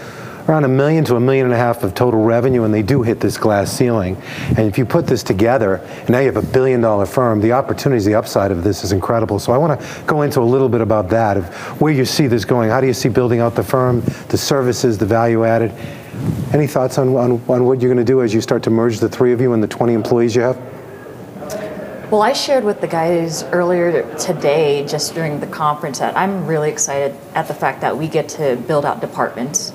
around 0.48 0.64
a 0.64 0.68
million 0.68 1.04
to 1.04 1.14
a 1.14 1.20
million 1.20 1.44
and 1.44 1.54
a 1.54 1.58
half 1.58 1.82
of 1.82 1.94
total 1.94 2.22
revenue 2.22 2.64
and 2.64 2.72
they 2.72 2.82
do 2.82 3.02
hit 3.02 3.20
this 3.20 3.36
glass 3.36 3.70
ceiling. 3.70 4.16
And 4.48 4.60
if 4.60 4.78
you 4.78 4.86
put 4.86 5.06
this 5.06 5.22
together, 5.22 5.76
and 5.76 6.10
now 6.10 6.20
you 6.20 6.32
have 6.32 6.42
a 6.42 6.46
billion 6.52 6.80
dollar 6.80 7.04
firm, 7.04 7.40
the 7.40 7.52
opportunities, 7.52 8.06
the 8.06 8.14
upside 8.14 8.50
of 8.50 8.64
this 8.64 8.82
is 8.82 8.92
incredible. 8.92 9.38
So 9.38 9.52
I 9.52 9.58
want 9.58 9.78
to 9.78 10.04
go 10.06 10.22
into 10.22 10.40
a 10.40 10.42
little 10.42 10.68
bit 10.68 10.80
about 10.80 11.10
that, 11.10 11.36
of 11.36 11.48
where 11.80 11.92
you 11.92 12.06
see 12.06 12.26
this 12.26 12.44
going. 12.44 12.70
How 12.70 12.80
do 12.80 12.86
you 12.86 12.94
see 12.94 13.10
building 13.10 13.40
out 13.40 13.54
the 13.54 13.62
firm, 13.62 14.00
the 14.28 14.38
services, 14.38 14.96
the 14.96 15.06
value 15.06 15.44
added? 15.44 15.70
Any 16.52 16.66
thoughts 16.66 16.96
on, 16.96 17.14
on, 17.14 17.42
on 17.48 17.64
what 17.66 17.80
you're 17.80 17.92
going 17.92 18.04
to 18.04 18.10
do 18.10 18.22
as 18.22 18.32
you 18.32 18.40
start 18.40 18.62
to 18.62 18.70
merge 18.70 19.00
the 19.00 19.08
three 19.08 19.32
of 19.32 19.40
you 19.40 19.52
and 19.52 19.62
the 19.62 19.68
20 19.68 19.92
employees 19.92 20.34
you 20.34 20.42
have? 20.42 20.56
Well, 22.10 22.22
I 22.22 22.32
shared 22.32 22.64
with 22.64 22.80
the 22.80 22.86
guys 22.86 23.42
earlier 23.44 24.16
today, 24.16 24.86
just 24.86 25.14
during 25.14 25.40
the 25.40 25.46
conference, 25.46 25.98
that 25.98 26.16
I'm 26.16 26.46
really 26.46 26.70
excited 26.70 27.14
at 27.34 27.48
the 27.48 27.54
fact 27.54 27.82
that 27.82 27.98
we 27.98 28.08
get 28.08 28.30
to 28.30 28.56
build 28.56 28.86
out 28.86 29.02
departments 29.02 29.74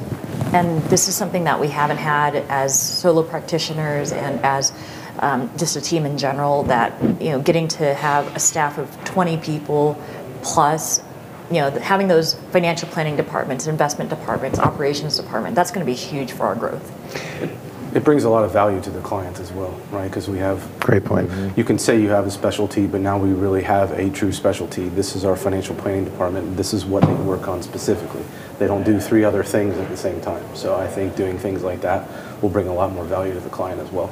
and 0.53 0.81
this 0.83 1.07
is 1.07 1.15
something 1.15 1.45
that 1.45 1.59
we 1.59 1.67
haven't 1.67 1.97
had 1.97 2.35
as 2.35 2.79
solo 2.79 3.23
practitioners 3.23 4.11
and 4.11 4.39
as 4.41 4.71
um, 5.19 5.49
just 5.57 5.75
a 5.75 5.81
team 5.81 6.05
in 6.05 6.17
general. 6.17 6.63
That 6.63 7.01
you 7.21 7.31
know, 7.31 7.41
getting 7.41 7.67
to 7.69 7.93
have 7.93 8.35
a 8.35 8.39
staff 8.39 8.77
of 8.77 9.03
20 9.03 9.37
people 9.37 10.01
plus 10.41 11.01
you 11.49 11.59
know, 11.59 11.69
having 11.71 12.07
those 12.07 12.33
financial 12.51 12.87
planning 12.89 13.15
departments, 13.15 13.67
investment 13.67 14.09
departments, 14.09 14.59
operations 14.59 15.17
department, 15.17 15.55
that's 15.55 15.71
going 15.71 15.85
to 15.85 15.91
be 15.91 15.95
huge 15.95 16.31
for 16.31 16.45
our 16.45 16.55
growth. 16.55 16.91
It 17.95 18.03
brings 18.03 18.23
a 18.23 18.29
lot 18.29 18.43
of 18.43 18.51
value 18.51 18.81
to 18.81 18.89
the 18.89 19.01
client 19.01 19.39
as 19.39 19.51
well, 19.51 19.79
right? 19.91 20.07
Because 20.07 20.27
we 20.27 20.39
have 20.39 20.67
Great 20.79 21.05
point. 21.05 21.29
You 21.55 21.63
can 21.63 21.77
say 21.77 22.01
you 22.01 22.09
have 22.09 22.25
a 22.25 22.31
specialty, 22.31 22.87
but 22.87 23.01
now 23.01 23.19
we 23.19 23.33
really 23.33 23.61
have 23.61 23.91
a 23.91 24.09
true 24.09 24.31
specialty. 24.31 24.89
This 24.89 25.15
is 25.15 25.25
our 25.25 25.35
financial 25.35 25.75
planning 25.75 26.05
department. 26.05 26.57
This 26.57 26.73
is 26.73 26.85
what 26.85 27.03
they 27.03 27.13
work 27.13 27.47
on 27.47 27.61
specifically. 27.61 28.23
They 28.59 28.67
don't 28.67 28.83
do 28.83 28.99
three 28.99 29.23
other 29.23 29.43
things 29.43 29.77
at 29.77 29.89
the 29.89 29.97
same 29.97 30.21
time. 30.21 30.43
So 30.55 30.75
I 30.75 30.87
think 30.87 31.15
doing 31.15 31.37
things 31.37 31.63
like 31.63 31.81
that 31.81 32.07
will 32.41 32.49
bring 32.49 32.67
a 32.67 32.73
lot 32.73 32.91
more 32.91 33.03
value 33.03 33.33
to 33.33 33.39
the 33.39 33.49
client 33.49 33.81
as 33.81 33.91
well. 33.91 34.11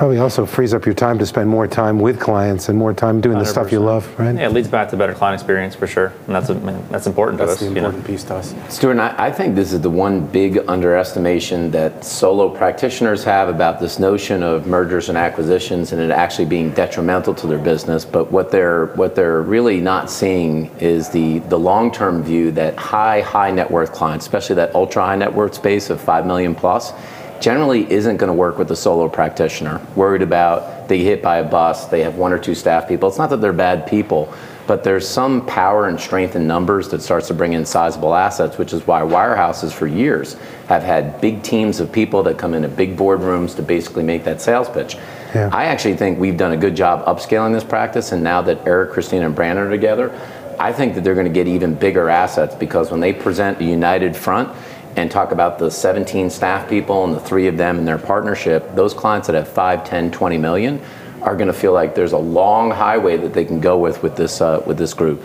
Probably 0.00 0.16
also 0.16 0.46
frees 0.46 0.72
up 0.72 0.86
your 0.86 0.94
time 0.94 1.18
to 1.18 1.26
spend 1.26 1.50
more 1.50 1.66
time 1.66 1.98
with 2.00 2.18
clients 2.18 2.70
and 2.70 2.78
more 2.78 2.94
time 2.94 3.20
doing 3.20 3.38
the 3.38 3.44
stuff 3.44 3.70
you 3.70 3.80
love, 3.80 4.08
right? 4.18 4.34
Yeah, 4.34 4.46
it 4.46 4.54
leads 4.54 4.66
back 4.66 4.88
to 4.88 4.96
better 4.96 5.12
client 5.12 5.34
experience 5.34 5.74
for 5.74 5.86
sure, 5.86 6.14
and 6.26 6.34
that's 6.34 6.48
I 6.48 6.54
mean, 6.54 6.82
that's 6.88 7.06
important 7.06 7.36
That's 7.36 7.58
to 7.58 7.64
the 7.64 7.70
us. 7.70 7.76
you 7.76 7.82
know. 7.82 8.02
piece 8.04 8.24
to 8.24 8.36
us. 8.36 8.54
Stuart, 8.70 8.92
and 8.92 9.02
I, 9.02 9.26
I 9.26 9.30
think 9.30 9.56
this 9.56 9.74
is 9.74 9.82
the 9.82 9.90
one 9.90 10.26
big 10.26 10.56
underestimation 10.68 11.70
that 11.72 12.02
solo 12.02 12.48
practitioners 12.48 13.24
have 13.24 13.50
about 13.50 13.78
this 13.78 13.98
notion 13.98 14.42
of 14.42 14.66
mergers 14.66 15.10
and 15.10 15.18
acquisitions 15.18 15.92
and 15.92 16.00
it 16.00 16.10
actually 16.10 16.46
being 16.46 16.70
detrimental 16.70 17.34
to 17.34 17.46
their 17.46 17.58
business. 17.58 18.06
But 18.06 18.32
what 18.32 18.50
they're 18.50 18.86
what 18.96 19.14
they're 19.14 19.42
really 19.42 19.82
not 19.82 20.10
seeing 20.10 20.74
is 20.78 21.10
the 21.10 21.40
the 21.40 21.58
long 21.58 21.92
term 21.92 22.22
view 22.22 22.52
that 22.52 22.74
high 22.76 23.20
high 23.20 23.50
net 23.50 23.70
worth 23.70 23.92
clients, 23.92 24.24
especially 24.24 24.56
that 24.56 24.74
ultra 24.74 25.04
high 25.04 25.16
net 25.16 25.34
worth 25.34 25.52
space 25.52 25.90
of 25.90 26.00
five 26.00 26.24
million 26.24 26.54
plus, 26.54 26.94
generally 27.40 27.90
isn't 27.90 28.16
going 28.18 28.28
to 28.28 28.34
work 28.34 28.58
with 28.58 28.70
a 28.70 28.76
solo 28.76 29.08
practitioner. 29.08 29.80
Worried 29.96 30.22
about 30.22 30.88
they 30.88 30.98
get 30.98 31.04
hit 31.04 31.22
by 31.22 31.38
a 31.38 31.44
bus, 31.44 31.86
they 31.86 32.02
have 32.02 32.16
one 32.16 32.32
or 32.32 32.38
two 32.38 32.54
staff 32.54 32.88
people. 32.88 33.08
It's 33.08 33.18
not 33.18 33.30
that 33.30 33.40
they're 33.40 33.52
bad 33.52 33.86
people, 33.86 34.32
but 34.66 34.84
there's 34.84 35.08
some 35.08 35.46
power 35.46 35.86
and 35.88 35.98
strength 35.98 36.36
in 36.36 36.46
numbers 36.46 36.88
that 36.90 37.02
starts 37.02 37.28
to 37.28 37.34
bring 37.34 37.54
in 37.54 37.64
sizable 37.64 38.14
assets, 38.14 38.58
which 38.58 38.72
is 38.72 38.86
why 38.86 39.00
wirehouses 39.00 39.72
for 39.72 39.86
years 39.86 40.34
have 40.68 40.82
had 40.82 41.20
big 41.20 41.42
teams 41.42 41.80
of 41.80 41.90
people 41.90 42.22
that 42.22 42.38
come 42.38 42.54
into 42.54 42.68
big 42.68 42.96
boardrooms 42.96 43.56
to 43.56 43.62
basically 43.62 44.02
make 44.02 44.24
that 44.24 44.40
sales 44.40 44.68
pitch. 44.68 44.96
Yeah. 45.34 45.50
I 45.52 45.64
actually 45.64 45.96
think 45.96 46.18
we've 46.18 46.36
done 46.36 46.52
a 46.52 46.56
good 46.56 46.76
job 46.76 47.04
upscaling 47.06 47.52
this 47.52 47.64
practice, 47.64 48.12
and 48.12 48.22
now 48.22 48.42
that 48.42 48.66
Eric, 48.66 48.92
Christine, 48.92 49.22
and 49.22 49.34
Brandon 49.34 49.66
are 49.66 49.70
together, 49.70 50.12
I 50.60 50.72
think 50.72 50.94
that 50.94 51.04
they're 51.04 51.14
going 51.14 51.26
to 51.26 51.32
get 51.32 51.48
even 51.48 51.74
bigger 51.74 52.10
assets 52.10 52.54
because 52.54 52.90
when 52.90 53.00
they 53.00 53.12
present 53.12 53.60
a 53.60 53.64
united 53.64 54.14
front 54.14 54.54
and 54.96 55.10
talk 55.10 55.32
about 55.32 55.58
the 55.58 55.70
17 55.70 56.30
staff 56.30 56.68
people 56.68 57.04
and 57.04 57.14
the 57.14 57.20
three 57.20 57.46
of 57.46 57.56
them 57.56 57.78
and 57.78 57.86
their 57.86 57.98
partnership, 57.98 58.74
those 58.74 58.94
clients 58.94 59.26
that 59.26 59.34
have 59.34 59.48
5, 59.48 59.84
10, 59.84 60.10
20 60.10 60.38
million 60.38 60.80
are 61.22 61.36
going 61.36 61.48
to 61.48 61.52
feel 61.52 61.72
like 61.72 61.94
there's 61.94 62.12
a 62.12 62.18
long 62.18 62.70
highway 62.70 63.16
that 63.16 63.32
they 63.32 63.44
can 63.44 63.60
go 63.60 63.78
with 63.78 64.02
with 64.02 64.16
this 64.16 64.40
uh, 64.40 64.62
with 64.66 64.78
this 64.78 64.94
group. 64.94 65.22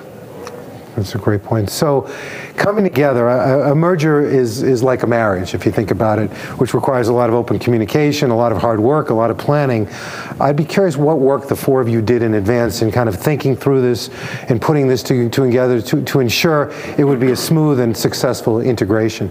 That's 0.96 1.14
a 1.14 1.18
great 1.18 1.44
point. 1.44 1.70
So, 1.70 2.10
coming 2.56 2.86
together, 2.86 3.28
a, 3.28 3.72
a 3.72 3.76
merger 3.76 4.22
is, 4.22 4.64
is 4.64 4.82
like 4.82 5.04
a 5.04 5.08
marriage, 5.08 5.54
if 5.54 5.66
you 5.66 5.72
think 5.72 5.92
about 5.92 6.20
it, 6.20 6.32
which 6.58 6.74
requires 6.74 7.10
a 7.10 7.14
lot 7.14 7.30
of 7.30 7.36
open 7.36 7.60
communication, 7.60 8.32
a 8.32 8.36
lot 8.36 8.54
of 8.54 8.60
hard 8.60 8.80
work, 8.80 9.10
a 9.10 9.14
lot 9.14 9.30
of 9.30 9.38
planning. 9.38 9.90
I'd 10.40 10.56
be 10.56 10.64
curious 10.64 10.96
what 10.96 11.20
work 11.20 11.50
the 11.50 11.56
four 11.56 11.82
of 11.82 11.90
you 11.90 12.02
did 12.02 12.22
in 12.22 12.36
advance 12.36 12.82
in 12.82 12.94
kind 12.94 13.10
of 13.10 13.16
thinking 13.18 13.58
through 13.58 13.82
this 13.82 14.10
and 14.48 14.62
putting 14.62 14.88
this 14.88 15.04
to, 15.04 15.30
to 15.30 15.46
together 15.46 15.82
to, 15.82 16.02
to 16.02 16.20
ensure 16.22 16.72
it 16.98 17.04
would 17.04 17.20
be 17.20 17.32
a 17.32 17.36
smooth 17.36 17.82
and 17.82 17.96
successful 17.96 18.62
integration. 18.62 19.30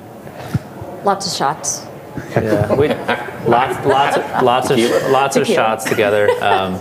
Lots 1.04 1.26
of 1.26 1.32
shots. 1.32 1.87
Yeah, 2.30 2.75
we 2.75 2.88
lots, 2.88 3.87
lots, 3.87 4.16
of, 4.16 4.42
lots 4.42 4.70
of, 4.70 4.78
lots 5.11 5.37
of 5.37 5.46
shots 5.46 5.84
together. 5.84 6.30
Um, 6.42 6.80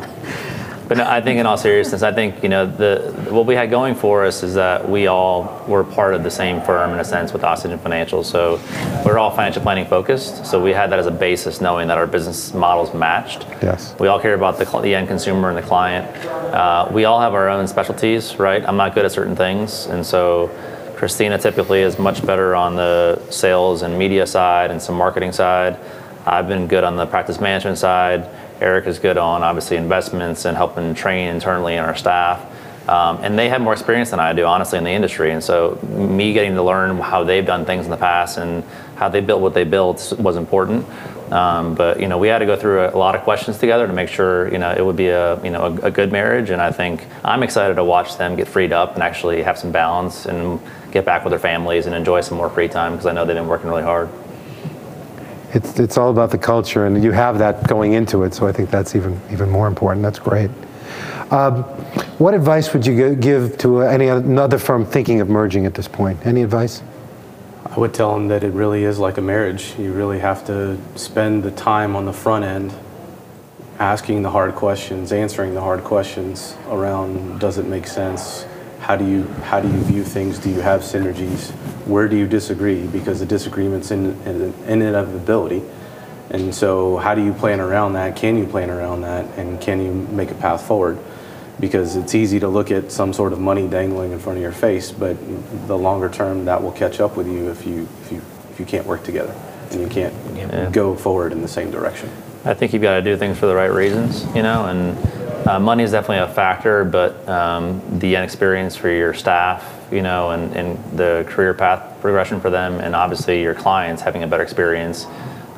but 0.87 0.97
no, 0.97 1.09
I 1.09 1.21
think, 1.21 1.39
in 1.39 1.45
all 1.45 1.57
seriousness, 1.57 2.03
I 2.03 2.11
think 2.11 2.43
you 2.43 2.49
know 2.49 2.65
the 2.65 3.13
what 3.29 3.45
we 3.45 3.55
had 3.55 3.69
going 3.69 3.95
for 3.95 4.25
us 4.25 4.43
is 4.43 4.53
that 4.55 4.87
we 4.87 5.07
all 5.07 5.63
were 5.67 5.83
part 5.83 6.13
of 6.13 6.23
the 6.23 6.29
same 6.29 6.61
firm 6.61 6.93
in 6.93 6.99
a 6.99 7.05
sense 7.05 7.33
with 7.33 7.43
Oxygen 7.43 7.79
Financial. 7.79 8.23
So 8.23 8.61
we're 9.05 9.17
all 9.17 9.31
financial 9.31 9.61
planning 9.61 9.85
focused. 9.85 10.45
So 10.45 10.61
we 10.61 10.71
had 10.71 10.91
that 10.91 10.99
as 10.99 11.07
a 11.07 11.11
basis, 11.11 11.61
knowing 11.61 11.87
that 11.87 11.97
our 11.97 12.05
business 12.05 12.53
models 12.53 12.93
matched. 12.93 13.45
Yes. 13.61 13.95
We 13.99 14.07
all 14.07 14.19
care 14.19 14.33
about 14.33 14.57
the, 14.57 14.65
the 14.81 14.93
end 14.93 15.07
consumer 15.07 15.49
and 15.49 15.57
the 15.57 15.61
client. 15.61 16.05
Uh, 16.25 16.89
we 16.91 17.05
all 17.05 17.19
have 17.19 17.33
our 17.33 17.49
own 17.49 17.67
specialties, 17.67 18.37
right? 18.37 18.63
I'm 18.63 18.77
not 18.77 18.93
good 18.93 19.05
at 19.05 19.11
certain 19.11 19.35
things, 19.35 19.87
and 19.87 20.05
so 20.05 20.51
Christina 20.95 21.37
typically 21.37 21.81
is 21.81 21.99
much 21.99 22.25
better 22.25 22.55
on 22.55 22.75
the 22.75 23.21
sales 23.29 23.81
and 23.81 23.97
media 23.97 24.25
side 24.25 24.71
and 24.71 24.81
some 24.81 24.95
marketing 24.95 25.31
side. 25.31 25.77
I've 26.25 26.47
been 26.47 26.67
good 26.67 26.83
on 26.83 26.95
the 26.95 27.05
practice 27.05 27.39
management 27.41 27.77
side. 27.77 28.29
Eric 28.61 28.87
is 28.87 28.99
good 28.99 29.17
on 29.17 29.43
obviously 29.43 29.77
investments 29.77 30.45
and 30.45 30.55
helping 30.55 30.93
train 30.95 31.27
internally 31.27 31.75
in 31.75 31.83
our 31.83 31.95
staff. 31.95 32.49
Um, 32.87 33.19
and 33.23 33.39
they 33.39 33.49
have 33.49 33.61
more 33.61 33.73
experience 33.73 34.11
than 34.11 34.19
I 34.19 34.33
do, 34.33 34.45
honestly, 34.45 34.77
in 34.77 34.83
the 34.83 34.91
industry. 34.91 35.31
And 35.31 35.41
so, 35.41 35.79
me 35.83 36.33
getting 36.33 36.53
to 36.55 36.63
learn 36.63 36.97
how 36.97 37.23
they've 37.23 37.45
done 37.45 37.65
things 37.65 37.85
in 37.85 37.91
the 37.91 37.97
past 37.97 38.37
and 38.37 38.63
how 38.95 39.07
they 39.07 39.21
built 39.21 39.41
what 39.41 39.53
they 39.53 39.63
built 39.63 40.13
was 40.19 40.35
important. 40.35 40.85
Um, 41.33 41.73
but 41.73 41.99
you 41.99 42.07
know, 42.07 42.19
we 42.19 42.27
had 42.27 42.39
to 42.39 42.45
go 42.45 42.55
through 42.55 42.81
a, 42.81 42.95
a 42.95 42.97
lot 42.97 43.15
of 43.15 43.21
questions 43.23 43.57
together 43.57 43.87
to 43.87 43.93
make 43.93 44.07
sure 44.07 44.51
you 44.51 44.59
know 44.59 44.71
it 44.71 44.85
would 44.85 44.95
be 44.95 45.07
a 45.07 45.43
you 45.43 45.49
know 45.49 45.63
a, 45.63 45.87
a 45.87 45.91
good 45.91 46.11
marriage. 46.11 46.51
And 46.51 46.61
I 46.61 46.71
think 46.71 47.07
I'm 47.23 47.41
excited 47.41 47.75
to 47.75 47.83
watch 47.83 48.17
them 48.17 48.35
get 48.35 48.47
freed 48.47 48.71
up 48.71 48.93
and 48.93 49.01
actually 49.01 49.41
have 49.41 49.57
some 49.57 49.71
balance 49.71 50.27
and 50.27 50.59
get 50.91 51.05
back 51.05 51.23
with 51.23 51.31
their 51.31 51.39
families 51.39 51.87
and 51.87 51.95
enjoy 51.95 52.21
some 52.21 52.37
more 52.37 52.51
free 52.51 52.67
time 52.67 52.91
because 52.91 53.07
I 53.07 53.13
know 53.13 53.25
they've 53.25 53.35
been 53.35 53.47
working 53.47 53.67
really 53.67 53.81
hard. 53.81 54.09
It's, 55.53 55.79
it's 55.79 55.97
all 55.97 56.09
about 56.09 56.31
the 56.31 56.37
culture, 56.37 56.85
and 56.85 57.03
you 57.03 57.11
have 57.11 57.37
that 57.37 57.67
going 57.67 57.93
into 57.93 58.23
it, 58.23 58.33
so 58.33 58.47
I 58.47 58.51
think 58.51 58.71
that's 58.71 58.95
even, 58.95 59.19
even 59.31 59.51
more 59.51 59.67
important. 59.67 60.01
That's 60.01 60.17
great. 60.17 60.49
Um, 61.29 61.63
what 62.17 62.33
advice 62.33 62.73
would 62.73 62.87
you 62.87 63.15
give 63.15 63.57
to 63.59 63.81
any 63.81 64.07
another 64.07 64.57
firm 64.57 64.83
thinking 64.83 65.21
of 65.21 65.29
merging 65.29 65.67
at 65.67 65.75
this 65.75 65.87
point? 65.87 66.25
Any 66.25 66.41
advice? 66.41 66.81
I 67.65 67.79
would 67.79 67.93
tell 67.93 68.13
them 68.13 68.27
that 68.27 68.43
it 68.43 68.53
really 68.53 68.83
is 68.83 68.99
like 68.99 69.17
a 69.17 69.21
marriage. 69.21 69.73
You 69.79 69.93
really 69.93 70.19
have 70.19 70.45
to 70.47 70.77
spend 70.95 71.43
the 71.43 71.51
time 71.51 71.95
on 71.95 72.05
the 72.05 72.13
front 72.13 72.45
end 72.45 72.73
asking 73.79 74.21
the 74.21 74.29
hard 74.29 74.53
questions, 74.53 75.11
answering 75.11 75.53
the 75.53 75.61
hard 75.61 75.83
questions 75.83 76.55
around 76.69 77.39
does 77.39 77.57
it 77.57 77.65
make 77.65 77.87
sense? 77.87 78.45
How 78.79 78.95
do 78.95 79.07
you 79.07 79.23
how 79.43 79.61
do 79.61 79.69
you 79.69 79.79
view 79.79 80.03
things? 80.03 80.39
Do 80.39 80.49
you 80.49 80.59
have 80.59 80.81
synergies? 80.81 81.51
Where 81.87 82.07
do 82.07 82.17
you 82.17 82.27
disagree? 82.27 82.85
Because 82.85 83.21
the 83.21 83.25
disagreement's 83.25 83.91
in 83.91 84.11
in, 84.23 84.53
in 84.67 84.81
inevitability. 84.81 85.63
And 86.29 86.53
so 86.53 86.97
how 86.97 87.15
do 87.15 87.23
you 87.23 87.33
plan 87.33 87.59
around 87.59 87.93
that? 87.93 88.15
Can 88.15 88.37
you 88.37 88.45
plan 88.45 88.69
around 88.69 89.01
that? 89.01 89.25
And 89.37 89.59
can 89.61 89.81
you 89.81 89.93
make 89.93 90.31
a 90.31 90.35
path 90.35 90.67
forward? 90.67 90.97
Because 91.59 91.95
it's 91.95 92.15
easy 92.15 92.39
to 92.39 92.47
look 92.47 92.71
at 92.71 92.91
some 92.91 93.13
sort 93.13 93.31
of 93.31 93.39
money 93.39 93.67
dangling 93.67 94.11
in 94.11 94.19
front 94.19 94.37
of 94.37 94.43
your 94.43 94.51
face, 94.51 94.91
but 94.91 95.15
the 95.67 95.77
longer 95.77 96.09
term 96.09 96.45
that 96.45 96.61
will 96.61 96.71
catch 96.71 96.99
up 96.99 97.15
with 97.15 97.27
you 97.27 97.49
if 97.49 97.65
you 97.65 97.87
if 98.01 98.11
you 98.11 98.21
if 98.51 98.59
you 98.59 98.65
can't 98.65 98.85
work 98.85 99.03
together 99.03 99.33
and 99.71 99.81
you 99.81 99.87
can't 99.87 100.13
Yeah. 100.35 100.69
go 100.71 100.95
forward 100.95 101.31
in 101.31 101.41
the 101.41 101.47
same 101.47 101.71
direction. 101.71 102.09
I 102.45 102.53
think 102.53 102.73
you've 102.73 102.81
got 102.81 102.95
to 102.95 103.01
do 103.01 103.15
things 103.17 103.37
for 103.37 103.45
the 103.45 103.55
right 103.55 103.71
reasons, 103.71 104.25
you 104.35 104.43
know, 104.43 104.65
and 104.65 105.47
uh, 105.47 105.59
money 105.59 105.83
is 105.83 105.91
definitely 105.91 106.17
a 106.17 106.27
factor, 106.33 106.83
but 106.83 107.27
um, 107.29 107.81
the 107.99 108.15
experience 108.15 108.75
for 108.75 108.89
your 108.89 109.13
staff, 109.13 109.63
you 109.91 110.01
know, 110.01 110.31
and, 110.31 110.55
and 110.55 110.97
the 110.97 111.25
career 111.29 111.53
path 111.53 111.99
progression 112.01 112.39
for 112.41 112.49
them, 112.49 112.79
and 112.79 112.95
obviously 112.95 113.41
your 113.41 113.53
clients 113.55 114.01
having 114.01 114.23
a 114.23 114.27
better 114.27 114.43
experience, 114.43 115.05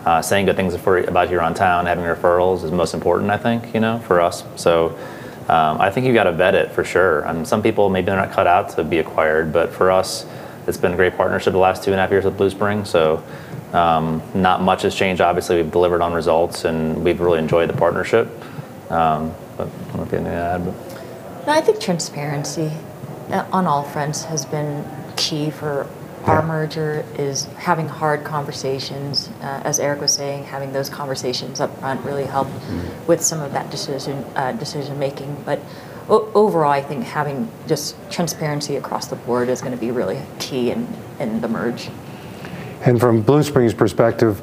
uh, 0.05 0.21
saying 0.21 0.45
good 0.45 0.55
things 0.55 0.75
for, 0.77 0.99
about 0.99 1.29
you 1.31 1.37
around 1.37 1.55
town, 1.55 1.85
having 1.87 2.03
referrals 2.05 2.63
is 2.63 2.71
most 2.71 2.93
important, 2.93 3.31
I 3.31 3.37
think, 3.37 3.73
you 3.73 3.79
know, 3.79 3.99
for 3.99 4.21
us. 4.21 4.43
So 4.55 4.97
um, 5.47 5.79
I 5.79 5.91
think 5.91 6.05
you've 6.05 6.15
got 6.15 6.23
to 6.23 6.31
vet 6.31 6.55
it 6.55 6.71
for 6.71 6.83
sure. 6.83 7.21
And 7.21 7.47
some 7.47 7.61
people 7.61 7.89
maybe 7.89 8.07
they're 8.07 8.15
not 8.15 8.31
cut 8.31 8.47
out 8.47 8.69
to 8.69 8.83
be 8.83 8.99
acquired, 8.99 9.53
but 9.53 9.71
for 9.71 9.91
us, 9.91 10.25
it's 10.67 10.77
been 10.77 10.93
a 10.93 10.95
great 10.95 11.15
partnership 11.15 11.53
the 11.53 11.59
last 11.59 11.83
two 11.83 11.91
and 11.91 11.99
a 11.99 12.01
half 12.01 12.09
years 12.09 12.25
with 12.25 12.37
Blue 12.37 12.49
Spring. 12.49 12.85
So 12.85 13.23
um, 13.73 14.21
not 14.33 14.61
much 14.61 14.81
has 14.81 14.95
changed. 14.95 15.21
Obviously, 15.21 15.57
we've 15.57 15.71
delivered 15.71 16.01
on 16.01 16.13
results, 16.13 16.65
and 16.65 17.03
we've 17.03 17.19
really 17.19 17.39
enjoyed 17.39 17.69
the 17.69 17.77
partnership. 17.77 18.27
Um, 18.89 19.33
but 19.57 19.67
I 19.67 19.87
don't 19.87 19.95
know 19.97 20.03
if 20.03 20.11
you 20.11 20.17
have 20.17 20.25
anything 20.25 20.25
to 20.25 20.31
add. 20.31 20.65
But. 20.65 21.47
No, 21.47 21.53
I 21.53 21.61
think 21.61 21.79
transparency 21.79 22.71
uh, 23.29 23.45
on 23.51 23.67
all 23.67 23.83
fronts 23.83 24.23
has 24.23 24.45
been 24.45 24.83
key 25.15 25.51
for 25.51 25.87
our 26.27 26.41
merger 26.41 27.05
is 27.17 27.45
having 27.57 27.87
hard 27.87 28.23
conversations. 28.23 29.29
Uh, 29.41 29.61
as 29.63 29.79
Eric 29.79 30.01
was 30.01 30.13
saying, 30.13 30.45
having 30.45 30.73
those 30.73 30.89
conversations 30.89 31.59
up 31.59 31.77
front 31.79 32.03
really 32.03 32.25
help 32.25 32.47
with 33.07 33.21
some 33.21 33.41
of 33.41 33.53
that 33.53 33.69
decision 33.69 34.23
uh, 34.35 34.51
decision 34.53 34.97
making. 34.97 35.35
But 35.45 35.59
o- 36.09 36.31
overall, 36.33 36.71
I 36.71 36.81
think 36.81 37.03
having 37.03 37.49
just 37.67 37.95
transparency 38.11 38.75
across 38.75 39.07
the 39.07 39.15
board 39.15 39.49
is 39.49 39.61
going 39.61 39.73
to 39.73 39.79
be 39.79 39.91
really 39.91 40.21
key 40.39 40.71
in, 40.71 40.87
in 41.19 41.41
the 41.41 41.47
merge. 41.47 41.89
And 42.81 42.99
from 42.99 43.21
Blue 43.21 43.43
Spring's 43.43 43.73
perspective, 43.73 44.41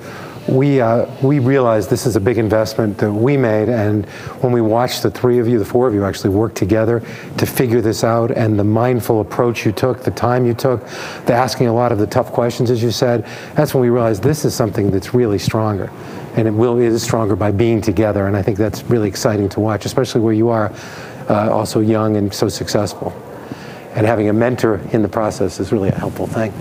we, 0.49 0.81
uh, 0.81 1.07
we 1.23 1.39
realized 1.39 1.89
this 1.89 2.07
is 2.07 2.17
a 2.17 2.21
big 2.21 2.37
investment 2.37 2.99
that 2.99 3.13
we 3.13 3.37
made, 3.37 3.69
and 3.69 4.07
when 4.41 4.53
we 4.53 4.61
watched 4.61 5.03
the 5.03 5.11
three 5.11 5.39
of 5.39 5.47
you, 5.47 5.59
the 5.59 5.65
four 5.65 5.87
of 5.87 5.95
you 5.95 6.05
actually 6.05 6.31
work 6.31 6.55
together 6.55 7.01
to 7.39 7.47
figure 7.47 7.81
this 7.81 8.03
out, 8.03 8.31
and 8.31 8.59
the 8.59 8.65
mindful 8.65 9.21
approach 9.21 9.65
you 9.65 9.73
took, 9.73 10.03
the 10.03 10.11
time 10.11 10.45
you 10.45 10.55
took, 10.55 10.85
the 11.27 11.33
asking 11.33 11.69
a 11.69 11.73
lot 11.73 11.93
of 11.93 11.99
the 11.99 12.07
tough 12.07 12.33
questions, 12.33 12.71
as 12.71 12.83
you 12.83 12.91
said, 12.91 13.25
that's 13.55 13.73
when 13.73 13.83
we 13.83 13.89
realized 13.89 14.23
this 14.23 14.45
is 14.45 14.55
something 14.55 14.91
that's 14.91 15.15
really 15.15 15.39
stronger. 15.39 15.91
And 16.35 16.49
it 16.49 16.53
will 16.53 16.79
is 16.79 17.03
stronger 17.03 17.37
by 17.37 17.51
being 17.53 17.81
together, 17.81 18.27
and 18.27 18.37
I 18.37 18.43
think 18.43 18.59
that's 18.59 18.83
really 18.85 19.09
exciting 19.09 19.49
to 19.51 19.61
watch, 19.61 19.85
especially 19.85 20.23
where 20.23 20.33
you 20.33 20.49
are 20.49 20.73
uh, 21.29 21.51
also 21.51 21.81
young 21.81 22.17
and 22.17 22.33
so 22.33 22.49
successful 22.49 23.13
and 23.95 24.07
having 24.07 24.29
a 24.29 24.33
mentor 24.33 24.81
in 24.93 25.03
the 25.03 25.09
process 25.09 25.61
is 25.61 25.73
really 25.73 25.89
a 25.89 25.95
helpful 25.95 26.27
thing. 26.27 26.53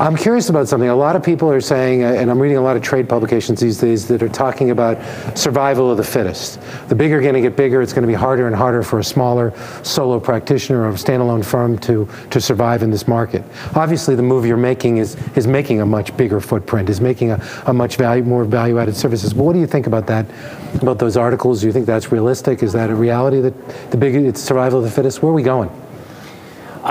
I'm 0.00 0.16
curious 0.16 0.48
about 0.48 0.66
something. 0.66 0.88
A 0.88 0.96
lot 0.96 1.14
of 1.14 1.22
people 1.22 1.48
are 1.50 1.60
saying, 1.60 2.02
uh, 2.02 2.08
and 2.08 2.28
I'm 2.28 2.40
reading 2.40 2.56
a 2.56 2.60
lot 2.60 2.76
of 2.76 2.82
trade 2.82 3.08
publications 3.08 3.60
these 3.60 3.78
days 3.78 4.08
that 4.08 4.24
are 4.24 4.28
talking 4.28 4.70
about 4.70 4.98
survival 5.38 5.88
of 5.90 5.96
the 5.96 6.04
fittest. 6.04 6.60
The 6.88 6.96
bigger 6.96 7.18
are 7.18 7.20
going 7.20 7.34
to 7.34 7.40
get 7.40 7.56
bigger. 7.56 7.80
It's 7.80 7.92
going 7.92 8.02
to 8.02 8.08
be 8.08 8.14
harder 8.14 8.48
and 8.48 8.56
harder 8.56 8.82
for 8.82 8.98
a 8.98 9.04
smaller 9.04 9.52
solo 9.84 10.18
practitioner 10.18 10.84
or 10.88 10.92
standalone 10.94 11.44
firm 11.44 11.78
to, 11.80 12.08
to 12.30 12.40
survive 12.40 12.82
in 12.82 12.90
this 12.90 13.06
market. 13.06 13.44
Obviously, 13.76 14.16
the 14.16 14.22
move 14.22 14.44
you're 14.44 14.56
making 14.56 14.96
is, 14.96 15.16
is 15.36 15.46
making 15.46 15.80
a 15.80 15.86
much 15.86 16.16
bigger 16.16 16.40
footprint, 16.40 16.90
is 16.90 17.00
making 17.00 17.30
a, 17.30 17.40
a 17.66 17.72
much 17.72 17.96
value, 17.96 18.24
more 18.24 18.44
value-added 18.44 18.96
services. 18.96 19.32
But 19.32 19.44
what 19.44 19.52
do 19.52 19.60
you 19.60 19.66
think 19.68 19.86
about 19.86 20.08
that, 20.08 20.26
about 20.82 20.98
those 20.98 21.16
articles? 21.16 21.60
Do 21.60 21.68
you 21.68 21.72
think 21.72 21.86
that's 21.86 22.10
realistic? 22.10 22.64
Is 22.64 22.72
that 22.72 22.90
a 22.90 22.94
reality 22.94 23.40
that 23.42 23.90
the 23.92 23.96
bigger 23.96 24.18
it's 24.18 24.40
survival 24.40 24.80
of 24.80 24.84
the 24.84 24.90
fittest? 24.90 25.22
Where 25.22 25.30
are 25.30 25.34
we 25.34 25.44
going? 25.44 25.70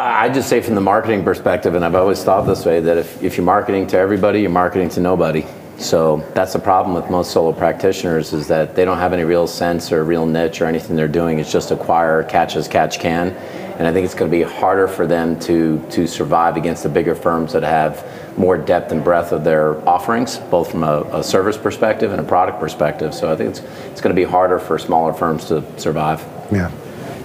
I 0.04 0.28
just 0.28 0.50
say 0.50 0.60
from 0.60 0.76
the 0.76 0.82
marketing 0.82 1.24
perspective, 1.24 1.76
and 1.76 1.86
I've 1.86 1.96
always 1.96 2.22
thought 2.22 2.46
this 2.46 2.66
way, 2.66 2.82
that 2.82 2.98
if, 2.98 3.24
if 3.24 3.38
you're 3.38 3.46
marketing 3.46 3.88
to 3.88 3.98
everybody, 3.98 4.42
you're 4.42 4.50
marketing 4.50 4.90
to 4.90 5.00
nobody. 5.00 5.46
So 5.78 6.18
that's 6.34 6.52
the 6.52 6.60
problem 6.60 6.94
with 6.94 7.10
most 7.10 7.32
solo 7.32 7.54
practitioners 7.54 8.34
is 8.34 8.50
that 8.50 8.76
they 8.76 8.84
don't 8.84 8.98
have 8.98 9.14
any 9.14 9.24
real 9.24 9.48
sense 9.48 9.94
or 9.94 10.04
real 10.04 10.26
niche 10.26 10.62
or 10.62 10.66
anything 10.66 10.98
they're 10.98 11.08
doing. 11.08 11.40
It's 11.40 11.52
just 11.52 11.72
acquire, 11.72 12.22
catch 12.24 12.58
as 12.58 12.68
catch 12.68 13.00
can. 13.00 13.30
And 13.30 13.88
I 13.88 13.94
think 13.94 14.04
it's 14.04 14.14
going 14.14 14.30
to 14.30 14.38
be 14.38 14.44
harder 14.44 14.90
for 14.90 15.08
them 15.08 15.40
to, 15.42 15.82
to 15.92 16.06
survive 16.06 16.58
against 16.58 16.84
the 16.84 16.90
bigger 16.90 17.16
firms 17.16 17.54
that 17.54 17.64
have 17.64 18.06
more 18.38 18.58
depth 18.58 18.92
and 18.92 19.04
breadth 19.06 19.32
of 19.32 19.46
their 19.46 19.78
offerings, 19.88 20.38
both 20.38 20.70
from 20.70 20.84
a, 20.84 21.02
a 21.14 21.24
service 21.24 21.58
perspective 21.58 22.12
and 22.12 22.20
a 22.20 22.24
product 22.24 22.60
perspective. 22.60 23.14
So 23.14 23.32
I 23.32 23.38
think 23.38 23.52
it's, 23.52 23.60
it's 23.90 24.02
going 24.02 24.14
to 24.14 24.22
be 24.22 24.30
harder 24.30 24.60
for 24.60 24.78
smaller 24.78 25.14
firms 25.14 25.46
to 25.46 25.64
survive. 25.80 26.20
Yeah. 26.52 26.72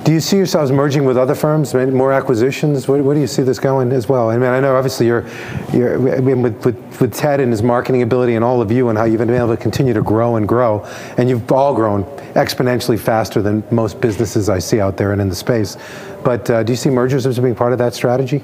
Do 0.04 0.12
you 0.12 0.20
see 0.20 0.36
yourselves 0.36 0.72
merging 0.72 1.04
with 1.04 1.18
other 1.18 1.34
firms, 1.34 1.74
more 1.74 2.12
acquisitions? 2.12 2.88
Where, 2.88 3.02
where, 3.02 3.14
do 3.14 3.20
you 3.20 3.26
see 3.26 3.42
this 3.42 3.58
going 3.58 3.92
as 3.92 4.08
well? 4.08 4.30
I 4.30 4.38
mean, 4.38 4.48
I 4.48 4.58
know 4.60 4.74
obviously 4.74 5.06
you're, 5.06 5.26
you're 5.72 6.16
I 6.16 6.20
mean, 6.20 6.40
with, 6.40 6.64
with, 6.64 7.00
with, 7.00 7.14
Ted 7.14 7.40
and 7.40 7.50
his 7.50 7.62
marketing 7.62 8.02
ability 8.02 8.34
and 8.34 8.44
all 8.44 8.62
of 8.62 8.72
you 8.72 8.88
and 8.88 8.96
how 8.96 9.04
you've 9.04 9.18
been 9.18 9.30
able 9.30 9.48
to 9.48 9.56
continue 9.56 9.92
to 9.92 10.02
grow 10.02 10.36
and 10.36 10.48
grow, 10.48 10.82
and 11.18 11.28
you've 11.28 11.50
all 11.52 11.74
grown 11.74 12.04
exponentially 12.34 12.98
faster 12.98 13.42
than 13.42 13.62
most 13.70 14.00
businesses 14.00 14.48
I 14.48 14.60
see 14.60 14.80
out 14.80 14.96
there 14.96 15.12
and 15.12 15.20
in 15.20 15.28
the 15.28 15.34
space. 15.34 15.76
But 16.24 16.48
uh, 16.48 16.62
do 16.62 16.72
you 16.72 16.76
see 16.76 16.90
mergers 16.90 17.26
as 17.26 17.38
being 17.38 17.54
part 17.54 17.72
of 17.72 17.78
that 17.78 17.92
strategy? 17.92 18.42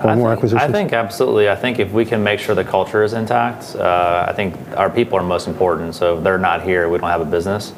I 0.00 0.14
more 0.14 0.28
think, 0.28 0.38
acquisitions? 0.38 0.62
I 0.62 0.72
think 0.72 0.92
absolutely. 0.92 1.48
I 1.48 1.56
think 1.56 1.78
if 1.78 1.92
we 1.92 2.04
can 2.04 2.22
make 2.22 2.40
sure 2.40 2.54
the 2.54 2.64
culture 2.64 3.02
is 3.02 3.12
intact, 3.12 3.76
uh, 3.76 4.26
I 4.28 4.32
think 4.32 4.56
our 4.76 4.90
people 4.90 5.18
are 5.18 5.22
most 5.22 5.46
important. 5.46 5.94
So 5.94 6.18
if 6.18 6.24
they're 6.24 6.38
not 6.38 6.62
here, 6.62 6.88
we 6.88 6.98
don't 6.98 7.10
have 7.10 7.20
a 7.20 7.26
business. 7.26 7.72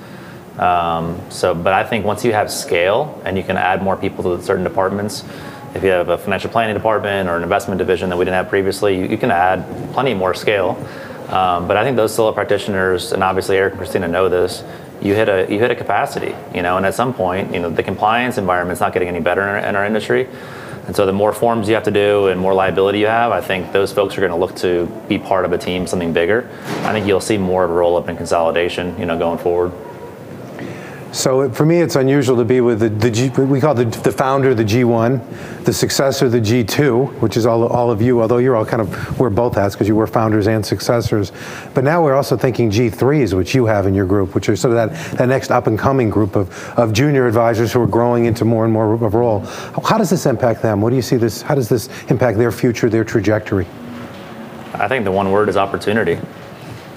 Um, 0.59 1.21
so, 1.31 1.55
but 1.55 1.73
I 1.73 1.85
think 1.85 2.05
once 2.05 2.25
you 2.25 2.33
have 2.33 2.51
scale 2.51 3.21
and 3.25 3.37
you 3.37 3.43
can 3.43 3.57
add 3.57 3.83
more 3.83 3.97
people 3.97 4.37
to 4.37 4.43
certain 4.43 4.65
departments, 4.65 5.25
if 5.75 5.83
you 5.83 5.89
have 5.89 6.11
a 6.11 6.19
financial 6.19 6.51
planning 6.51 6.75
department 6.75 7.29
or 7.29 7.37
an 7.37 7.43
investment 7.43 7.79
division 7.79 8.11
that 8.11 8.17
we 8.17 8.25
didn't 8.25 8.35
have 8.35 8.49
previously, 8.49 8.99
you, 8.99 9.07
you 9.07 9.17
can 9.17 9.31
add 9.31 9.65
plenty 9.93 10.13
more 10.13 10.35
scale. 10.35 10.77
Um, 11.29 11.67
but 11.67 11.79
I 11.79 11.85
think 11.85 11.97
those 11.97 12.15
solo 12.15 12.33
practitioners, 12.33 13.13
and 13.13 13.25
obviously 13.25 13.57
Eric 13.57 13.73
and 13.73 13.79
Christina 13.79 14.07
know 14.07 14.29
this, 14.29 14.63
you 15.01 15.15
hit 15.15 15.29
a 15.29 15.51
you 15.51 15.59
hit 15.59 15.71
a 15.71 15.75
capacity, 15.75 16.35
you 16.55 16.63
know, 16.63 16.77
and 16.77 16.87
at 16.87 16.95
some 16.95 17.15
point, 17.15 17.53
you 17.55 17.61
know, 17.61 17.71
the 17.71 17.83
compliance 17.83 18.39
environment's 18.39 18.81
not 18.81 18.93
getting 18.93 19.09
any 19.09 19.21
better 19.21 19.43
in 19.43 19.49
our, 19.49 19.59
in 19.59 19.77
our 19.77 19.87
industry. 19.87 20.29
And 20.87 20.95
so 20.95 21.07
the 21.07 21.13
more 21.13 21.33
forms 21.33 21.69
you 21.69 21.75
have 21.75 21.85
to 21.85 21.91
do 21.91 22.27
and 22.27 22.41
more 22.41 22.53
liability 22.53 22.99
you 22.99 23.07
have, 23.07 23.33
I 23.33 23.41
think 23.41 23.73
those 23.73 23.93
folks 23.93 24.19
are 24.19 24.21
going 24.21 24.33
to 24.33 24.37
look 24.37 24.55
to 24.57 24.87
be 25.09 25.19
part 25.19 25.45
of 25.45 25.53
a 25.53 25.59
team, 25.59 25.87
something 25.87 26.13
bigger. 26.13 26.51
I 26.83 26.93
think 26.93 27.07
you'll 27.07 27.21
see 27.21 27.39
more 27.39 27.65
of 27.65 27.71
a 27.71 27.75
roll 27.75 27.97
up 27.97 28.09
and 28.09 28.19
consolidation, 28.19 28.99
you 28.99 29.07
know, 29.07 29.17
going 29.17 29.39
forward. 29.39 29.73
So 31.13 31.51
for 31.51 31.67
me, 31.67 31.83
it's 31.83 31.95
unusual 31.95 32.39
to 32.39 32.45
be 32.45 32.63
with 32.63 32.81
the, 32.81 32.89
the 32.89 33.11
G, 33.11 33.29
we 33.29 33.61
call 33.61 33.75
the, 33.75 33.85
the 33.85 34.11
founder 34.11 34.55
the 34.55 34.65
G1, 34.65 35.65
the 35.65 35.73
successor 35.73 36.31
the 36.31 36.41
G2, 36.41 37.21
which 37.21 37.37
is 37.37 37.45
all, 37.45 37.67
all 37.67 37.91
of 37.91 38.01
you, 38.01 38.23
although 38.23 38.39
you're 38.39 38.57
all 38.57 38.65
kind 38.65 38.81
of 38.81 39.21
wear 39.21 39.29
both 39.29 39.57
hats 39.57 39.75
because 39.75 39.87
you 39.87 39.95
were 39.95 40.07
founders 40.07 40.49
and 40.49 40.65
successors. 40.65 41.31
But 41.75 41.85
now 41.85 42.03
we're 42.03 42.15
also 42.15 42.39
thinking 42.39 42.71
G3s, 42.71 43.35
which 43.35 43.55
you 43.55 43.67
have 43.67 43.87
in 43.87 43.93
your 43.93 44.07
group, 44.07 44.35
which 44.35 44.49
are 44.49 44.57
sort 44.57 44.75
of 44.75 44.91
that, 44.91 45.19
that 45.19 45.29
next 45.29 45.51
up 45.51 45.67
and 45.67 45.79
coming 45.79 46.09
group 46.09 46.35
of, 46.35 46.51
of 46.79 46.95
junior 46.95 47.27
advisors 47.27 47.75
who 47.75 47.83
are 47.83 47.87
growing 47.87 48.25
into 48.25 48.47
more 48.47 48.65
and 48.65 48.73
more 48.73 48.95
of 48.95 49.03
a 49.03 49.09
role. 49.11 49.41
How 49.85 49.99
does 49.99 50.09
this 50.09 50.25
impact 50.25 50.63
them? 50.63 50.81
What 50.81 50.91
do 50.91 50.97
you 50.97 51.03
see 51.03 51.17
this, 51.17 51.43
how 51.43 51.55
does 51.55 51.69
this 51.69 51.91
impact 52.09 52.39
their 52.39 52.53
future, 52.53 52.89
their 52.89 53.05
trajectory? 53.05 53.67
I 54.73 54.89
think 54.89 55.05
the 55.05 55.13
one 55.13 55.31
word 55.31 55.51
is 55.51 55.59
opportunity. 55.59 56.19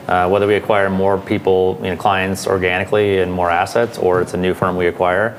Uh, 0.08 0.30
whether 0.30 0.46
we 0.46 0.56
acquire 0.56 0.89
more 0.89 1.18
people, 1.18 1.80
you 1.82 1.89
know, 1.89 1.98
clients 1.98 2.46
organically 2.46 3.20
and 3.20 3.32
more 3.32 3.50
assets, 3.50 3.98
or 3.98 4.22
it's 4.22 4.34
a 4.34 4.38
new 4.38 4.54
firm 4.54 4.76
we 4.76 4.88
acquire, 4.88 5.36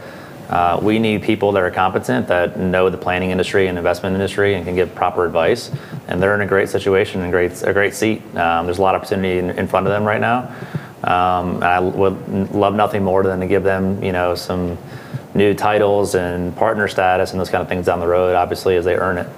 uh, 0.49 0.79
we 0.81 0.99
need 0.99 1.23
people 1.23 1.53
that 1.53 1.63
are 1.63 1.71
competent, 1.71 2.29
that 2.29 2.59
know 2.59 2.89
the 2.89 2.99
planning 2.99 3.31
industry 3.31 3.67
and 3.67 3.79
investment 3.79 4.15
industry, 4.15 4.55
and 4.55 4.65
can 4.65 4.77
give 4.77 4.95
proper 4.95 5.25
advice. 5.25 5.71
And 6.07 6.23
they're 6.23 6.35
in 6.35 6.41
a 6.41 6.47
great 6.47 6.69
situation 6.69 7.23
and 7.23 7.33
great 7.33 7.63
a 7.63 7.73
great 7.73 7.95
seat. 7.95 8.23
Um, 8.37 8.67
there's 8.67 8.79
a 8.79 8.83
lot 8.83 8.95
of 8.95 9.03
opportunity 9.03 9.39
in, 9.39 9.51
in, 9.51 9.67
front 9.67 9.87
of 9.87 9.93
them 9.93 10.05
right 10.05 10.21
now. 10.21 10.55
Um, 11.03 11.63
I 11.63 11.81
would 11.81 12.53
love 12.53 12.75
nothing 12.75 13.03
more 13.03 13.23
than 13.25 13.41
to 13.41 13.47
give 13.47 13.65
them, 13.65 14.03
you 14.03 14.13
know, 14.13 14.35
some 14.35 14.79
new 15.35 15.53
titles 15.53 16.15
and 16.15 16.57
partner 16.57 16.89
status 16.89 17.33
and 17.33 17.41
those 17.41 17.51
kind 17.51 17.63
of 17.63 17.69
things 17.69 17.87
down 17.87 17.99
the 17.99 18.07
road. 18.07 18.35
Obviously, 18.37 18.77
as 18.77 18.85
they 18.85 18.95
earn 18.95 19.19
it. 19.19 19.29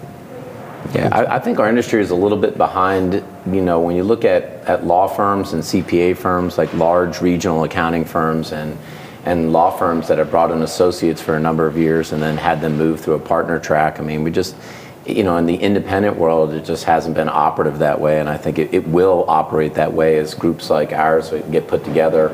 Yeah, 0.95 1.09
I, 1.13 1.37
I, 1.37 1.39
think 1.39 1.59
our 1.59 1.69
industry 1.69 2.01
is 2.01 2.11
a 2.11 2.15
little 2.15 2.39
bit 2.39 2.57
behind. 2.57 3.15
You 3.47 3.61
know, 3.63 3.81
when 3.81 3.97
you 3.97 4.05
look 4.05 4.25
at, 4.25 4.45
at 4.67 4.85
law 4.85 5.07
firms 5.07 5.53
and 5.53 5.63
CPA 5.63 6.17
firms, 6.17 6.57
like 6.57 6.73
large 6.73 7.21
regional 7.21 7.65
accounting 7.65 8.05
firms 8.05 8.53
and 8.53 8.79
and 9.25 9.53
law 9.53 9.71
firms 9.71 10.09
that 10.09 10.17
have 10.17 10.31
brought 10.31 10.51
in 10.51 10.63
associates 10.63 11.21
for 11.21 11.37
a 11.37 11.41
number 11.41 11.67
of 11.67 11.77
years 11.77 12.13
and 12.13 12.23
then 12.23 12.37
had 12.37 12.61
them 12.61 12.79
move 12.79 13.01
through 13.01 13.15
a 13.15 13.21
partner 13.21 13.59
track. 13.59 14.01
I 14.01 14.03
mean, 14.03 14.23
we 14.23 14.31
just, 14.31 14.57
you 15.05 15.23
know, 15.23 15.37
in 15.37 15.45
the 15.45 15.57
independent 15.57 16.17
world, 16.17 16.55
it 16.55 16.65
just 16.65 16.85
hasn't 16.85 17.15
been 17.15 17.29
operative 17.29 17.81
that 17.81 18.01
way, 18.01 18.21
and 18.21 18.29
I 18.29 18.39
think 18.39 18.59
it, 18.59 18.73
it 18.73 18.89
will 18.89 19.27
operate 19.29 19.75
that 19.75 19.93
way 19.93 20.17
as 20.19 20.35
groups 20.35 20.71
like 20.71 20.93
ours 20.93 21.31
get 21.51 21.69
put 21.69 21.85
together 21.85 22.29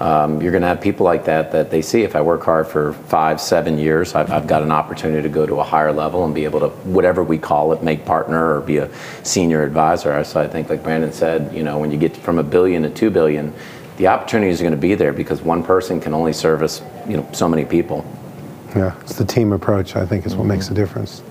um, 0.00 0.40
you're 0.40 0.52
going 0.52 0.62
to 0.62 0.68
have 0.68 0.80
people 0.80 1.04
like 1.04 1.24
that 1.24 1.50
that 1.52 1.70
they 1.70 1.82
see 1.82 2.02
if 2.02 2.14
I 2.14 2.20
work 2.20 2.44
hard 2.44 2.68
for 2.68 2.92
five, 2.92 3.40
seven 3.40 3.78
years, 3.78 4.14
I've, 4.14 4.30
I've, 4.30 4.46
got 4.46 4.62
an 4.62 4.70
opportunity 4.70 5.22
to 5.22 5.28
go 5.28 5.44
to 5.44 5.58
a 5.58 5.64
higher 5.64 5.92
level 5.92 6.24
and 6.24 6.32
be 6.32 6.44
able 6.44 6.60
to, 6.60 6.68
whatever 6.68 7.24
we 7.24 7.36
call 7.36 7.72
it, 7.72 7.82
make 7.82 8.04
partner 8.04 8.54
or 8.54 8.60
be 8.60 8.76
a 8.76 8.88
senior 9.24 9.64
advisor. 9.64 10.22
So 10.22 10.40
I 10.40 10.46
think, 10.46 10.70
like 10.70 10.84
Brandon 10.84 11.12
said, 11.12 11.52
you 11.52 11.64
know, 11.64 11.78
when 11.78 11.90
you 11.90 11.98
get 11.98 12.16
from 12.16 12.38
a 12.38 12.44
billion 12.44 12.82
to 12.84 12.90
two 12.90 13.10
billion, 13.10 13.52
the 13.96 14.06
opportunities 14.06 14.60
are 14.60 14.64
going 14.64 14.72
to 14.72 14.80
be 14.80 14.94
there 14.94 15.12
because 15.12 15.42
one 15.42 15.64
person 15.64 16.00
can 16.00 16.14
only 16.14 16.32
service, 16.32 16.80
you 17.08 17.16
know, 17.16 17.28
so 17.32 17.48
many 17.48 17.64
people. 17.64 18.06
Yeah, 18.76 18.94
it's 19.00 19.14
the 19.14 19.24
team 19.24 19.52
approach, 19.52 19.96
I 19.96 20.04
think, 20.04 20.26
is 20.26 20.34
what 20.34 20.42
mm-hmm. 20.42 20.50
makes 20.50 20.68
a 20.68 20.74
difference. 20.74 21.22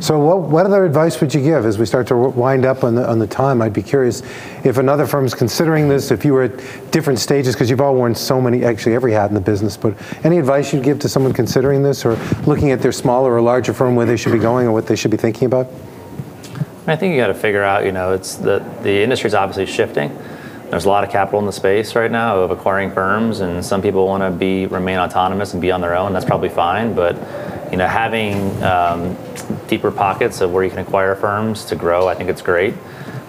So, 0.00 0.18
what, 0.18 0.48
what 0.48 0.64
other 0.64 0.86
advice 0.86 1.20
would 1.20 1.34
you 1.34 1.42
give 1.42 1.66
as 1.66 1.78
we 1.78 1.84
start 1.84 2.06
to 2.06 2.16
wind 2.16 2.64
up 2.64 2.82
on 2.82 2.94
the, 2.94 3.06
on 3.06 3.18
the 3.18 3.26
time? 3.26 3.60
I'd 3.60 3.74
be 3.74 3.82
curious 3.82 4.22
if 4.64 4.78
another 4.78 5.06
firm's 5.06 5.34
considering 5.34 5.88
this, 5.88 6.10
if 6.10 6.24
you 6.24 6.32
were 6.32 6.44
at 6.44 6.90
different 6.90 7.18
stages, 7.18 7.54
because 7.54 7.68
you've 7.68 7.82
all 7.82 7.94
worn 7.94 8.14
so 8.14 8.40
many, 8.40 8.64
actually 8.64 8.94
every 8.94 9.12
hat 9.12 9.28
in 9.28 9.34
the 9.34 9.40
business, 9.40 9.76
but 9.76 9.94
any 10.24 10.38
advice 10.38 10.72
you'd 10.72 10.82
give 10.82 10.98
to 11.00 11.10
someone 11.10 11.34
considering 11.34 11.82
this 11.82 12.06
or 12.06 12.14
looking 12.46 12.70
at 12.70 12.80
their 12.80 12.92
smaller 12.92 13.34
or 13.34 13.42
larger 13.42 13.74
firm 13.74 13.94
where 13.94 14.06
they 14.06 14.16
should 14.16 14.32
be 14.32 14.38
going 14.38 14.66
or 14.66 14.72
what 14.72 14.86
they 14.86 14.96
should 14.96 15.10
be 15.10 15.18
thinking 15.18 15.44
about? 15.44 15.66
I 16.86 16.96
think 16.96 17.12
you 17.12 17.20
got 17.20 17.26
to 17.26 17.34
figure 17.34 17.62
out, 17.62 17.84
you 17.84 17.92
know, 17.92 18.14
it's 18.14 18.36
the, 18.36 18.60
the 18.82 19.02
industry 19.02 19.28
is 19.28 19.34
obviously 19.34 19.66
shifting 19.66 20.16
there's 20.70 20.84
a 20.84 20.88
lot 20.88 21.04
of 21.04 21.10
capital 21.10 21.40
in 21.40 21.46
the 21.46 21.52
space 21.52 21.94
right 21.94 22.10
now 22.10 22.38
of 22.40 22.50
acquiring 22.50 22.90
firms, 22.90 23.40
and 23.40 23.64
some 23.64 23.80
people 23.80 24.06
want 24.06 24.22
to 24.22 24.30
be 24.30 24.66
remain 24.66 24.98
autonomous 24.98 25.52
and 25.52 25.62
be 25.62 25.70
on 25.70 25.80
their 25.80 25.94
own. 25.94 26.12
That's 26.12 26.24
probably 26.24 26.48
fine, 26.48 26.94
but 26.94 27.16
you 27.70 27.76
know, 27.76 27.86
having 27.86 28.62
um, 28.62 29.16
deeper 29.66 29.90
pockets 29.90 30.40
of 30.40 30.52
where 30.52 30.64
you 30.64 30.70
can 30.70 30.78
acquire 30.78 31.14
firms 31.14 31.64
to 31.66 31.76
grow, 31.76 32.08
I 32.08 32.14
think 32.14 32.30
it's 32.30 32.42
great. 32.42 32.74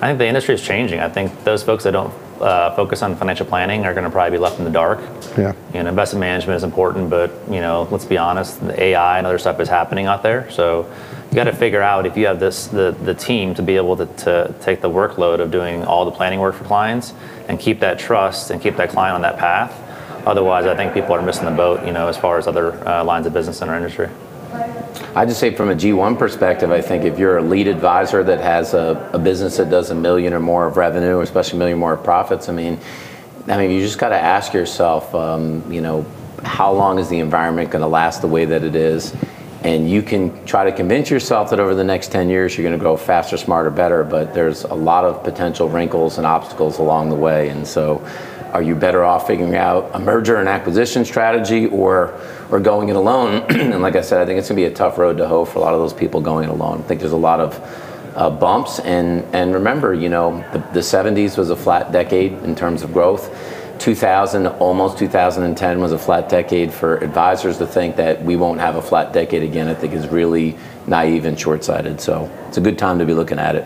I 0.01 0.07
think 0.07 0.19
the 0.19 0.27
industry 0.27 0.55
is 0.55 0.61
changing. 0.61 1.01
I 1.01 1.09
think 1.09 1.43
those 1.43 1.61
folks 1.61 1.83
that 1.83 1.91
don't 1.91 2.13
uh, 2.41 2.73
focus 2.75 3.01
on 3.01 3.15
financial 3.17 3.45
planning 3.45 3.85
are 3.85 3.93
going 3.93 4.05
to 4.05 4.09
probably 4.09 4.37
be 4.37 4.41
left 4.41 4.57
in 4.59 4.63
the 4.63 4.71
dark. 4.71 4.99
Yeah. 5.37 5.53
You 5.73 5.83
know, 5.83 5.89
investment 5.89 6.21
management 6.21 6.55
is 6.55 6.63
important, 6.63 7.09
but 7.09 7.31
you 7.49 7.59
know, 7.59 7.87
let's 7.91 8.05
be 8.05 8.17
honest, 8.17 8.65
the 8.65 8.81
AI 8.81 9.17
and 9.17 9.27
other 9.27 9.37
stuff 9.37 9.59
is 9.59 9.67
happening 9.67 10.05
out 10.05 10.23
there. 10.23 10.49
So 10.51 10.89
you 11.29 11.35
got 11.35 11.43
to 11.43 11.53
figure 11.53 11.81
out 11.81 12.07
if 12.07 12.17
you 12.17 12.25
have 12.25 12.39
this 12.39 12.67
the, 12.67 12.95
the 13.03 13.13
team 13.13 13.53
to 13.53 13.61
be 13.61 13.75
able 13.75 13.95
to, 13.97 14.05
to 14.05 14.55
take 14.61 14.81
the 14.81 14.89
workload 14.89 15.39
of 15.39 15.51
doing 15.51 15.83
all 15.83 16.05
the 16.05 16.11
planning 16.11 16.39
work 16.39 16.55
for 16.55 16.63
clients 16.63 17.13
and 17.47 17.59
keep 17.59 17.79
that 17.81 17.99
trust 17.99 18.49
and 18.49 18.61
keep 18.61 18.77
that 18.77 18.89
client 18.89 19.13
on 19.13 19.21
that 19.21 19.37
path. 19.37 19.71
Otherwise, 20.25 20.65
I 20.65 20.75
think 20.75 20.93
people 20.93 21.13
are 21.13 21.21
missing 21.21 21.45
the 21.45 21.51
boat, 21.51 21.85
you 21.85 21.93
know, 21.93 22.07
as 22.07 22.17
far 22.17 22.37
as 22.37 22.47
other 22.47 22.73
uh, 22.87 23.03
lines 23.03 23.27
of 23.27 23.33
business 23.33 23.61
in 23.61 23.69
our 23.69 23.75
industry. 23.75 24.09
I, 25.15 25.25
just 25.25 25.39
say 25.39 25.53
from 25.53 25.69
a 25.69 25.75
G1 25.75 26.17
perspective, 26.17 26.71
I 26.71 26.81
think 26.81 27.03
if 27.03 27.19
you're 27.19 27.37
a 27.37 27.43
lead 27.43 27.67
advisor 27.67 28.23
that 28.23 28.39
has 28.39 28.73
a, 28.73 29.09
a 29.13 29.19
business 29.19 29.57
that 29.57 29.69
does 29.69 29.91
a 29.91 29.95
million 29.95 30.33
or 30.33 30.39
more 30.39 30.65
of 30.65 30.77
revenue, 30.77 31.21
especially 31.21 31.57
a 31.57 31.59
million 31.59 31.77
more 31.77 31.93
of 31.93 32.03
profits, 32.03 32.49
I 32.49 32.53
mean, 32.53 32.79
I 33.47 33.57
mean, 33.57 33.71
you 33.71 33.81
just 33.81 33.99
got 33.99 34.09
to 34.09 34.19
ask 34.19 34.53
yourself, 34.53 35.13
um, 35.13 35.71
you 35.71 35.81
know, 35.81 36.05
how 36.43 36.71
long 36.71 36.99
is 36.99 37.09
the 37.09 37.19
environment 37.19 37.69
going 37.69 37.81
to 37.81 37.87
last 37.87 38.21
the 38.21 38.27
way 38.27 38.45
that 38.45 38.63
it 38.63 38.75
is? 38.75 39.15
And 39.63 39.89
you 39.89 40.01
can 40.01 40.45
try 40.45 40.63
to 40.63 40.71
convince 40.71 41.09
yourself 41.09 41.49
that 41.49 41.59
over 41.59 41.75
the 41.75 41.83
next 41.83 42.11
10 42.11 42.29
years 42.29 42.57
you're 42.57 42.63
going 42.63 42.77
to 42.77 42.81
grow 42.81 42.95
faster, 42.95 43.35
smarter, 43.35 43.69
better, 43.69 44.03
but 44.03 44.33
there's 44.33 44.63
a 44.63 44.73
lot 44.73 45.03
of 45.03 45.23
potential 45.23 45.67
wrinkles 45.67 46.17
and 46.17 46.25
obstacles 46.25 46.79
along 46.79 47.09
the 47.09 47.15
way. 47.15 47.49
And 47.49 47.67
so, 47.67 48.05
are 48.53 48.63
you 48.63 48.73
better 48.73 49.03
off 49.03 49.27
figuring 49.27 49.55
out 49.55 49.91
a 49.93 49.99
merger 49.99 50.37
and 50.37 50.49
acquisition 50.49 51.05
strategy 51.05 51.67
or, 51.67 52.19
or 52.49 52.59
going 52.59 52.89
it 52.89 52.95
alone? 52.95 53.43
and 53.49 53.81
like 53.81 53.95
I 53.95 54.01
said, 54.01 54.21
I 54.21 54.25
think 54.25 54.39
it's 54.39 54.49
going 54.49 54.57
to 54.57 54.67
be 54.67 54.73
a 54.73 54.75
tough 54.75 54.97
road 54.97 55.17
to 55.17 55.27
hoe 55.27 55.45
for 55.45 55.59
a 55.59 55.61
lot 55.61 55.73
of 55.73 55.79
those 55.79 55.93
people 55.93 56.19
going 56.21 56.49
it 56.49 56.51
alone. 56.51 56.79
I 56.79 56.83
think 56.83 56.99
there's 56.99 57.11
a 57.11 57.17
lot 57.17 57.39
of 57.39 57.59
uh, 58.15 58.29
bumps. 58.29 58.79
And, 58.79 59.23
and 59.35 59.53
remember, 59.53 59.93
you 59.93 60.09
know, 60.09 60.43
the, 60.51 60.59
the 60.73 60.79
70s 60.79 61.37
was 61.37 61.49
a 61.49 61.55
flat 61.55 61.91
decade 61.91 62.33
in 62.43 62.55
terms 62.55 62.81
of 62.81 62.91
growth. 62.91 63.29
2000, 63.79 64.47
almost 64.47 64.97
2010 64.97 65.79
was 65.79 65.91
a 65.91 65.97
flat 65.97 66.29
decade 66.29 66.73
for 66.73 66.97
advisors 66.97 67.57
to 67.57 67.67
think 67.67 67.95
that 67.95 68.21
we 68.23 68.35
won't 68.35 68.59
have 68.59 68.75
a 68.75 68.81
flat 68.81 69.13
decade 69.13 69.43
again. 69.43 69.67
I 69.67 69.73
think 69.73 69.93
is 69.93 70.07
really 70.07 70.57
naive 70.87 71.25
and 71.25 71.39
short-sighted. 71.39 72.01
So 72.01 72.29
it's 72.47 72.57
a 72.57 72.61
good 72.61 72.77
time 72.77 72.99
to 72.99 73.05
be 73.05 73.13
looking 73.13 73.39
at 73.39 73.55
it. 73.55 73.63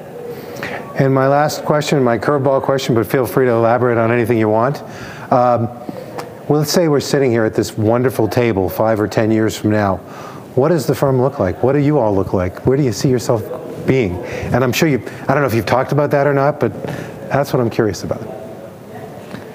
And 0.96 1.14
my 1.14 1.28
last 1.28 1.66
question, 1.66 2.04
my 2.04 2.20
curveball 2.20 2.62
question, 2.62 2.94
but 2.94 3.08
feel 3.08 3.26
free 3.26 3.46
to 3.46 3.52
elaborate 3.52 3.98
on 3.98 4.12
anything 4.12 4.38
you 4.38 4.50
want. 4.50 4.82
Um, 5.32 5.68
well, 6.48 6.60
let's 6.60 6.72
say 6.72 6.88
we're 6.88 7.00
sitting 7.00 7.32
here 7.32 7.46
at 7.46 7.56
this 7.56 7.76
wonderful 7.78 8.28
table 8.28 8.70
five 8.70 9.00
or 9.00 9.08
10 9.08 9.32
years 9.32 9.58
from 9.58 9.72
now. 9.72 9.98
What 10.56 10.70
does 10.70 10.86
the 10.86 10.94
firm 10.94 11.20
look 11.20 11.40
like? 11.40 11.64
What 11.64 11.74
do 11.74 11.80
you 11.80 11.98
all 11.98 12.14
look 12.14 12.34
like? 12.34 12.68
Where 12.68 12.78
do 12.78 12.84
you 12.84 12.92
see 12.92 13.10
yourself 13.10 13.42
being? 13.88 14.18
And 14.54 14.64
I'm 14.64 14.72
sure 14.72 14.88
you, 14.88 15.00
I 15.00 15.34
don't 15.34 15.42
know 15.42 15.48
if 15.48 15.56
you've 15.56 15.66
talked 15.66 15.92
about 15.92 16.12
that 16.12 16.28
or 16.28 16.34
not, 16.34 16.60
but 16.60 16.72
that's 17.30 17.54
what 17.54 17.60
I'm 17.60 17.72
curious 17.72 18.04
about. 18.04 18.43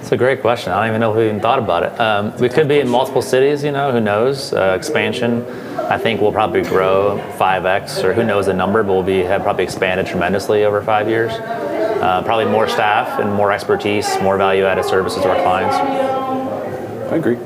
It's 0.09 0.13
a 0.15 0.17
great 0.17 0.41
question. 0.41 0.73
I 0.73 0.81
don't 0.81 0.89
even 0.89 1.01
know 1.03 1.11
if 1.11 1.19
we 1.19 1.27
even 1.27 1.39
thought 1.39 1.59
about 1.59 1.83
it. 1.83 2.01
Um, 2.01 2.35
we 2.39 2.49
could 2.49 2.67
be 2.67 2.81
in 2.81 2.89
multiple 2.89 3.21
cities, 3.21 3.63
you 3.63 3.73
know, 3.73 3.93
who 3.93 4.01
knows? 4.01 4.55
Uh, 4.55 4.75
expansion. 4.75 5.45
I 5.81 5.99
think 5.99 6.23
we'll 6.23 6.33
probably 6.33 6.63
grow 6.63 7.23
5x, 7.37 8.03
or 8.03 8.15
who 8.15 8.25
knows 8.25 8.47
the 8.47 8.55
number, 8.55 8.83
but 8.83 8.95
we'll 8.95 9.03
be 9.03 9.19
have 9.19 9.43
probably 9.43 9.65
expanded 9.65 10.07
tremendously 10.07 10.65
over 10.65 10.81
five 10.81 11.11
years. 11.11 11.33
Uh, 11.33 12.23
probably 12.25 12.47
more 12.47 12.67
staff 12.67 13.21
and 13.21 13.35
more 13.35 13.53
expertise, 13.53 14.09
more 14.23 14.39
value 14.39 14.65
added 14.65 14.87
services 14.87 15.23
to 15.23 15.29
our 15.29 15.43
clients. 15.43 15.77
I 15.77 17.17
agree. 17.17 17.37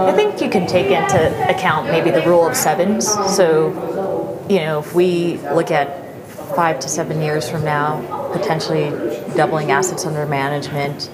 I 0.00 0.12
think 0.14 0.42
you 0.42 0.50
can 0.50 0.66
take 0.66 0.86
into 0.86 1.48
account 1.48 1.86
maybe 1.92 2.10
the 2.10 2.22
rule 2.22 2.44
of 2.44 2.56
sevens. 2.56 3.06
So, 3.36 4.44
you 4.50 4.58
know, 4.58 4.80
if 4.80 4.96
we 4.96 5.36
look 5.54 5.70
at 5.70 6.12
five 6.56 6.80
to 6.80 6.88
seven 6.88 7.22
years 7.22 7.48
from 7.48 7.64
now, 7.64 8.32
potentially 8.32 8.90
doubling 9.36 9.70
assets 9.70 10.04
under 10.06 10.26
management, 10.26 11.08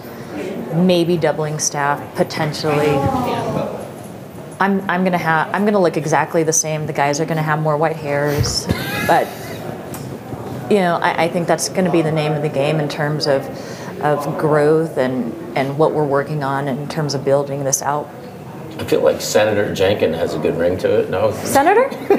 maybe 0.75 1.17
doubling 1.17 1.59
staff 1.59 2.15
potentially. 2.15 2.91
I'm, 4.61 4.89
I'm 4.89 5.03
gonna 5.03 5.19
have 5.19 5.53
I'm 5.53 5.65
gonna 5.65 5.81
look 5.81 5.97
exactly 5.97 6.43
the 6.45 6.53
same. 6.53 6.87
The 6.87 6.93
guys 6.93 7.21
are 7.21 7.25
gonna 7.25 7.43
have 7.43 7.61
more 7.61 7.77
white 7.77 7.97
hairs, 7.97 8.67
but 9.07 9.27
you 10.71 10.79
know 10.79 10.99
I, 11.03 11.25
I 11.25 11.29
think 11.29 11.49
that's 11.49 11.69
gonna 11.69 11.91
be 11.91 12.03
the 12.03 12.13
name 12.13 12.33
of 12.33 12.43
the 12.43 12.49
game 12.49 12.79
in 12.79 12.89
terms 12.89 13.27
of 13.27 13.43
of 14.03 14.39
growth 14.39 14.99
and 14.99 15.35
and 15.57 15.79
what 15.79 15.93
we're 15.93 16.07
working 16.07 16.45
on 16.45 16.69
in 16.69 16.89
terms 16.89 17.15
of 17.15 17.25
building 17.25 17.65
this 17.65 17.83
out. 17.83 18.09
I 18.79 18.85
feel 18.85 19.03
like 19.03 19.21
Senator 19.21 19.75
Jenkins 19.75 20.17
has 20.17 20.35
a 20.35 20.39
good 20.39 20.57
ring 20.57 20.79
to 20.79 21.01
it. 21.01 21.11
No, 21.11 21.33
Senator? 21.33 21.89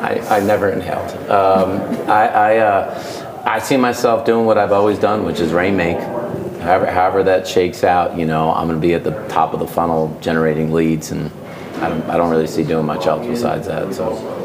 I, 0.00 0.20
I 0.28 0.40
never 0.40 0.68
inhaled. 0.68 1.10
Um, 1.30 1.80
I, 2.08 2.28
I, 2.28 2.56
uh, 2.58 3.42
I 3.46 3.58
see 3.58 3.76
myself 3.76 4.26
doing 4.26 4.44
what 4.46 4.58
I've 4.58 4.72
always 4.72 4.98
done, 4.98 5.24
which 5.24 5.40
is 5.40 5.52
rainmake. 5.52 6.19
However, 6.60 6.86
however 6.86 7.22
that 7.24 7.48
shakes 7.48 7.84
out, 7.84 8.18
you 8.18 8.26
know, 8.26 8.52
I'm 8.52 8.68
going 8.68 8.80
to 8.80 8.86
be 8.86 8.94
at 8.94 9.04
the 9.04 9.12
top 9.28 9.54
of 9.54 9.60
the 9.60 9.66
funnel 9.66 10.16
generating 10.20 10.72
leads, 10.72 11.10
and 11.10 11.30
I 11.76 11.88
don't, 11.88 12.02
I 12.02 12.16
don't 12.16 12.30
really 12.30 12.46
see 12.46 12.64
doing 12.64 12.86
much 12.86 13.06
else 13.06 13.26
besides 13.26 13.66
that. 13.66 13.94
So. 13.94 14.39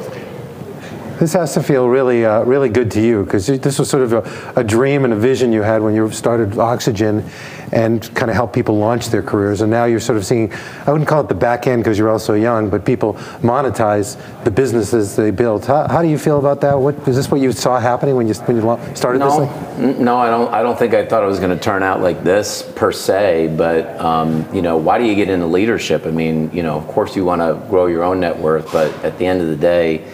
This 1.19 1.31
has 1.33 1.53
to 1.53 1.63
feel 1.63 1.87
really, 1.87 2.25
uh, 2.25 2.43
really 2.43 2.67
good 2.67 2.91
to 2.91 3.01
you 3.01 3.23
because 3.23 3.47
this 3.47 3.79
was 3.79 3.89
sort 3.89 4.03
of 4.03 4.13
a, 4.13 4.59
a, 4.59 4.63
dream 4.63 5.05
and 5.05 5.13
a 5.13 5.15
vision 5.15 5.53
you 5.53 5.61
had 5.61 5.81
when 5.81 5.95
you 5.95 6.11
started 6.11 6.57
Oxygen 6.57 7.23
and 7.71 8.13
kind 8.15 8.29
of 8.29 8.35
help 8.35 8.51
people 8.53 8.77
launch 8.77 9.07
their 9.07 9.23
careers. 9.23 9.61
And 9.61 9.71
now 9.71 9.85
you're 9.85 10.01
sort 10.01 10.17
of 10.17 10.25
seeing, 10.25 10.51
I 10.85 10.91
wouldn't 10.91 11.07
call 11.07 11.21
it 11.21 11.29
the 11.29 11.35
back 11.35 11.67
end 11.67 11.83
because 11.83 11.97
you're 11.97 12.09
also 12.09 12.33
young, 12.33 12.69
but 12.69 12.85
people 12.85 13.13
monetize 13.41 14.17
the 14.43 14.51
businesses 14.51 15.15
they 15.15 15.31
built. 15.31 15.65
How, 15.65 15.87
how 15.87 16.01
do 16.01 16.09
you 16.09 16.17
feel 16.17 16.37
about 16.37 16.59
that? 16.61 16.77
What, 16.77 16.95
is 17.07 17.15
this 17.15 17.31
what 17.31 17.39
you 17.39 17.53
saw 17.53 17.79
happening 17.79 18.15
when 18.15 18.27
you, 18.27 18.33
when 18.33 18.57
you 18.57 18.95
started 18.95 19.19
no, 19.19 19.39
this 19.39 19.77
thing? 19.77 20.03
No, 20.03 20.17
I 20.17 20.29
don't, 20.29 20.53
I 20.53 20.63
don't 20.63 20.77
think 20.77 20.93
I 20.93 21.05
thought 21.05 21.23
it 21.23 21.27
was 21.27 21.39
going 21.39 21.57
to 21.57 21.63
turn 21.63 21.81
out 21.81 22.01
like 22.01 22.23
this 22.25 22.61
per 22.75 22.91
se, 22.91 23.55
but 23.57 23.99
um, 24.01 24.53
you 24.53 24.61
know, 24.61 24.75
why 24.75 24.97
do 24.97 25.05
you 25.05 25.15
get 25.15 25.29
into 25.29 25.45
leadership? 25.45 26.05
I 26.05 26.11
mean, 26.11 26.51
you 26.51 26.61
know, 26.61 26.75
of 26.75 26.87
course 26.87 27.15
you 27.15 27.23
want 27.23 27.41
to 27.41 27.67
grow 27.69 27.85
your 27.85 28.03
own 28.03 28.19
net 28.19 28.37
worth, 28.37 28.71
but 28.73 28.93
at 29.05 29.17
the 29.17 29.25
end 29.25 29.41
of 29.41 29.47
the 29.47 29.55
day, 29.55 30.05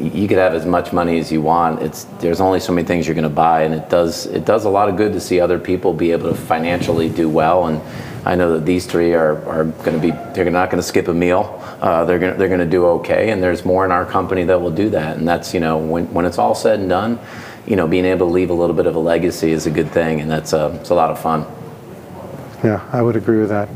you 0.00 0.28
could 0.28 0.38
have 0.38 0.54
as 0.54 0.64
much 0.64 0.92
money 0.92 1.18
as 1.18 1.32
you 1.32 1.42
want. 1.42 1.82
It's 1.82 2.04
there's 2.20 2.40
only 2.40 2.60
so 2.60 2.72
many 2.72 2.86
things 2.86 3.06
you're 3.06 3.14
going 3.14 3.24
to 3.24 3.28
buy, 3.28 3.62
and 3.62 3.74
it 3.74 3.88
does 3.88 4.26
it 4.26 4.44
does 4.44 4.64
a 4.64 4.68
lot 4.68 4.88
of 4.88 4.96
good 4.96 5.12
to 5.12 5.20
see 5.20 5.40
other 5.40 5.58
people 5.58 5.92
be 5.92 6.12
able 6.12 6.28
to 6.30 6.36
financially 6.36 7.08
do 7.08 7.28
well. 7.28 7.66
And 7.66 7.80
I 8.26 8.36
know 8.36 8.52
that 8.54 8.64
these 8.64 8.86
three 8.86 9.14
are, 9.14 9.44
are 9.48 9.64
going 9.64 10.00
to 10.00 10.00
be 10.00 10.10
they're 10.34 10.48
not 10.50 10.70
going 10.70 10.80
to 10.80 10.86
skip 10.86 11.08
a 11.08 11.14
meal. 11.14 11.62
Uh, 11.80 12.04
they're 12.04 12.18
going 12.18 12.38
they're 12.38 12.48
going 12.48 12.60
to 12.60 12.66
do 12.66 12.86
okay, 12.86 13.30
and 13.30 13.42
there's 13.42 13.64
more 13.64 13.84
in 13.84 13.90
our 13.90 14.06
company 14.06 14.44
that 14.44 14.60
will 14.60 14.70
do 14.70 14.90
that. 14.90 15.16
And 15.16 15.26
that's 15.26 15.52
you 15.52 15.60
know 15.60 15.78
when 15.78 16.12
when 16.12 16.24
it's 16.26 16.38
all 16.38 16.54
said 16.54 16.78
and 16.78 16.88
done, 16.88 17.18
you 17.66 17.74
know 17.74 17.88
being 17.88 18.04
able 18.04 18.28
to 18.28 18.32
leave 18.32 18.50
a 18.50 18.54
little 18.54 18.76
bit 18.76 18.86
of 18.86 18.94
a 18.94 19.00
legacy 19.00 19.50
is 19.50 19.66
a 19.66 19.70
good 19.70 19.90
thing, 19.90 20.20
and 20.20 20.30
that's 20.30 20.52
a 20.52 20.78
it's 20.80 20.90
a 20.90 20.94
lot 20.94 21.10
of 21.10 21.20
fun. 21.20 21.44
Yeah, 22.64 22.84
I 22.92 23.02
would 23.02 23.14
agree 23.14 23.38
with 23.38 23.50
that. 23.50 23.68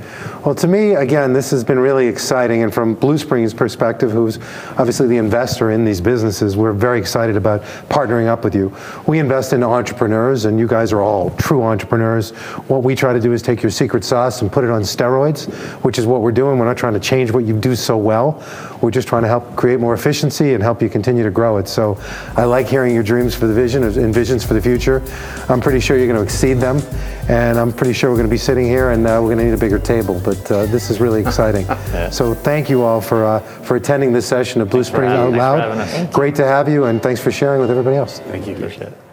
Well, 0.45 0.57
to 0.57 0.66
me, 0.66 0.97
again, 0.97 1.33
this 1.33 1.53
has 1.53 1.62
been 1.62 1.79
really 1.79 2.09
exciting. 2.09 2.64
And 2.64 2.75
from 2.75 2.95
Blue 2.95 3.16
Spring's 3.16 3.55
perspective, 3.55 4.11
who's 4.11 4.38
obviously 4.77 5.07
the 5.07 5.18
investor 5.18 5.71
in 5.71 5.85
these 5.85 6.01
businesses, 6.01 6.57
we're 6.57 6.73
very 6.73 6.99
excited 6.99 7.37
about 7.37 7.62
partnering 7.88 8.27
up 8.27 8.42
with 8.42 8.57
you. 8.57 8.75
We 9.07 9.21
invest 9.21 9.53
in 9.53 9.62
entrepreneurs, 9.62 10.47
and 10.47 10.59
you 10.59 10.66
guys 10.66 10.92
are 10.92 11.01
all 11.01 11.31
true 11.37 11.62
entrepreneurs. 11.62 12.31
What 12.66 12.83
we 12.83 12.97
try 12.97 13.12
to 13.12 13.21
do 13.21 13.33
is 13.33 13.40
take 13.40 13.62
your 13.62 13.71
secret 13.71 14.03
sauce 14.03 14.42
and 14.42 14.51
put 14.51 14.64
it 14.64 14.71
on 14.71 14.83
steroids, 14.83 15.49
which 15.85 15.97
is 15.97 16.05
what 16.05 16.21
we're 16.21 16.33
doing. 16.33 16.59
We're 16.59 16.64
not 16.64 16.77
trying 16.77 16.95
to 16.95 17.01
change 17.01 17.31
what 17.31 17.45
you 17.45 17.57
do 17.57 17.77
so 17.77 17.97
well. 17.97 18.42
We're 18.83 18.90
just 18.90 19.07
trying 19.07 19.23
to 19.23 19.29
help 19.29 19.55
create 19.55 19.79
more 19.79 19.95
efficiency 19.95 20.55
and 20.55 20.62
help 20.62 20.83
you 20.83 20.88
continue 20.88 21.23
to 21.23 21.31
grow 21.31 21.59
it. 21.59 21.68
So 21.68 21.97
I 22.37 22.45
like 22.45 22.66
hearing 22.66 22.95
your 22.95 23.05
dreams 23.05 23.33
for 23.33 23.47
the 23.47 23.55
vision 23.55 23.85
and 23.85 24.12
visions 24.12 24.45
for 24.45 24.55
the 24.55 24.61
future. 24.61 25.05
I'm 25.49 25.61
pretty 25.61 25.79
sure 25.79 25.97
you're 25.97 26.09
going 26.09 26.18
to 26.18 26.25
exceed 26.25 26.55
them. 26.55 26.83
And 27.29 27.57
I'm 27.57 27.73
pretty 27.73 27.92
sure 27.92 28.11
we're 28.11 28.16
going 28.16 28.27
to 28.27 28.31
be 28.31 28.37
sitting 28.37 28.66
here 28.72 28.90
and 28.90 29.06
uh, 29.06 29.20
we're 29.20 29.28
going 29.35 29.38
to 29.38 29.44
need 29.44 29.54
a 29.54 29.58
bigger 29.58 29.78
table. 29.78 30.20
But 30.24 30.50
uh, 30.50 30.66
this 30.66 30.90
is 30.90 31.00
really 31.00 31.20
exciting. 31.20 31.66
yeah. 31.68 32.11
So 32.11 32.35
thank 32.35 32.70
you 32.70 32.82
all 32.82 33.00
for, 33.00 33.24
uh, 33.24 33.40
for 33.40 33.76
attending 33.76 34.12
this 34.12 34.26
session 34.26 34.61
of 34.62 34.70
Blue 34.70 34.85
Spring 34.85 35.11
Out 35.11 35.32
Loud. 35.32 36.12
Great 36.12 36.35
to 36.37 36.44
have 36.44 36.68
you 36.68 36.85
and 36.85 37.02
thanks 37.02 37.20
for 37.20 37.30
sharing 37.30 37.61
with 37.61 37.70
everybody 37.70 37.96
else. 37.96 38.20
Thank 38.20 38.46
you. 38.46 38.54
Appreciate 38.56 38.88
it. 38.88 39.12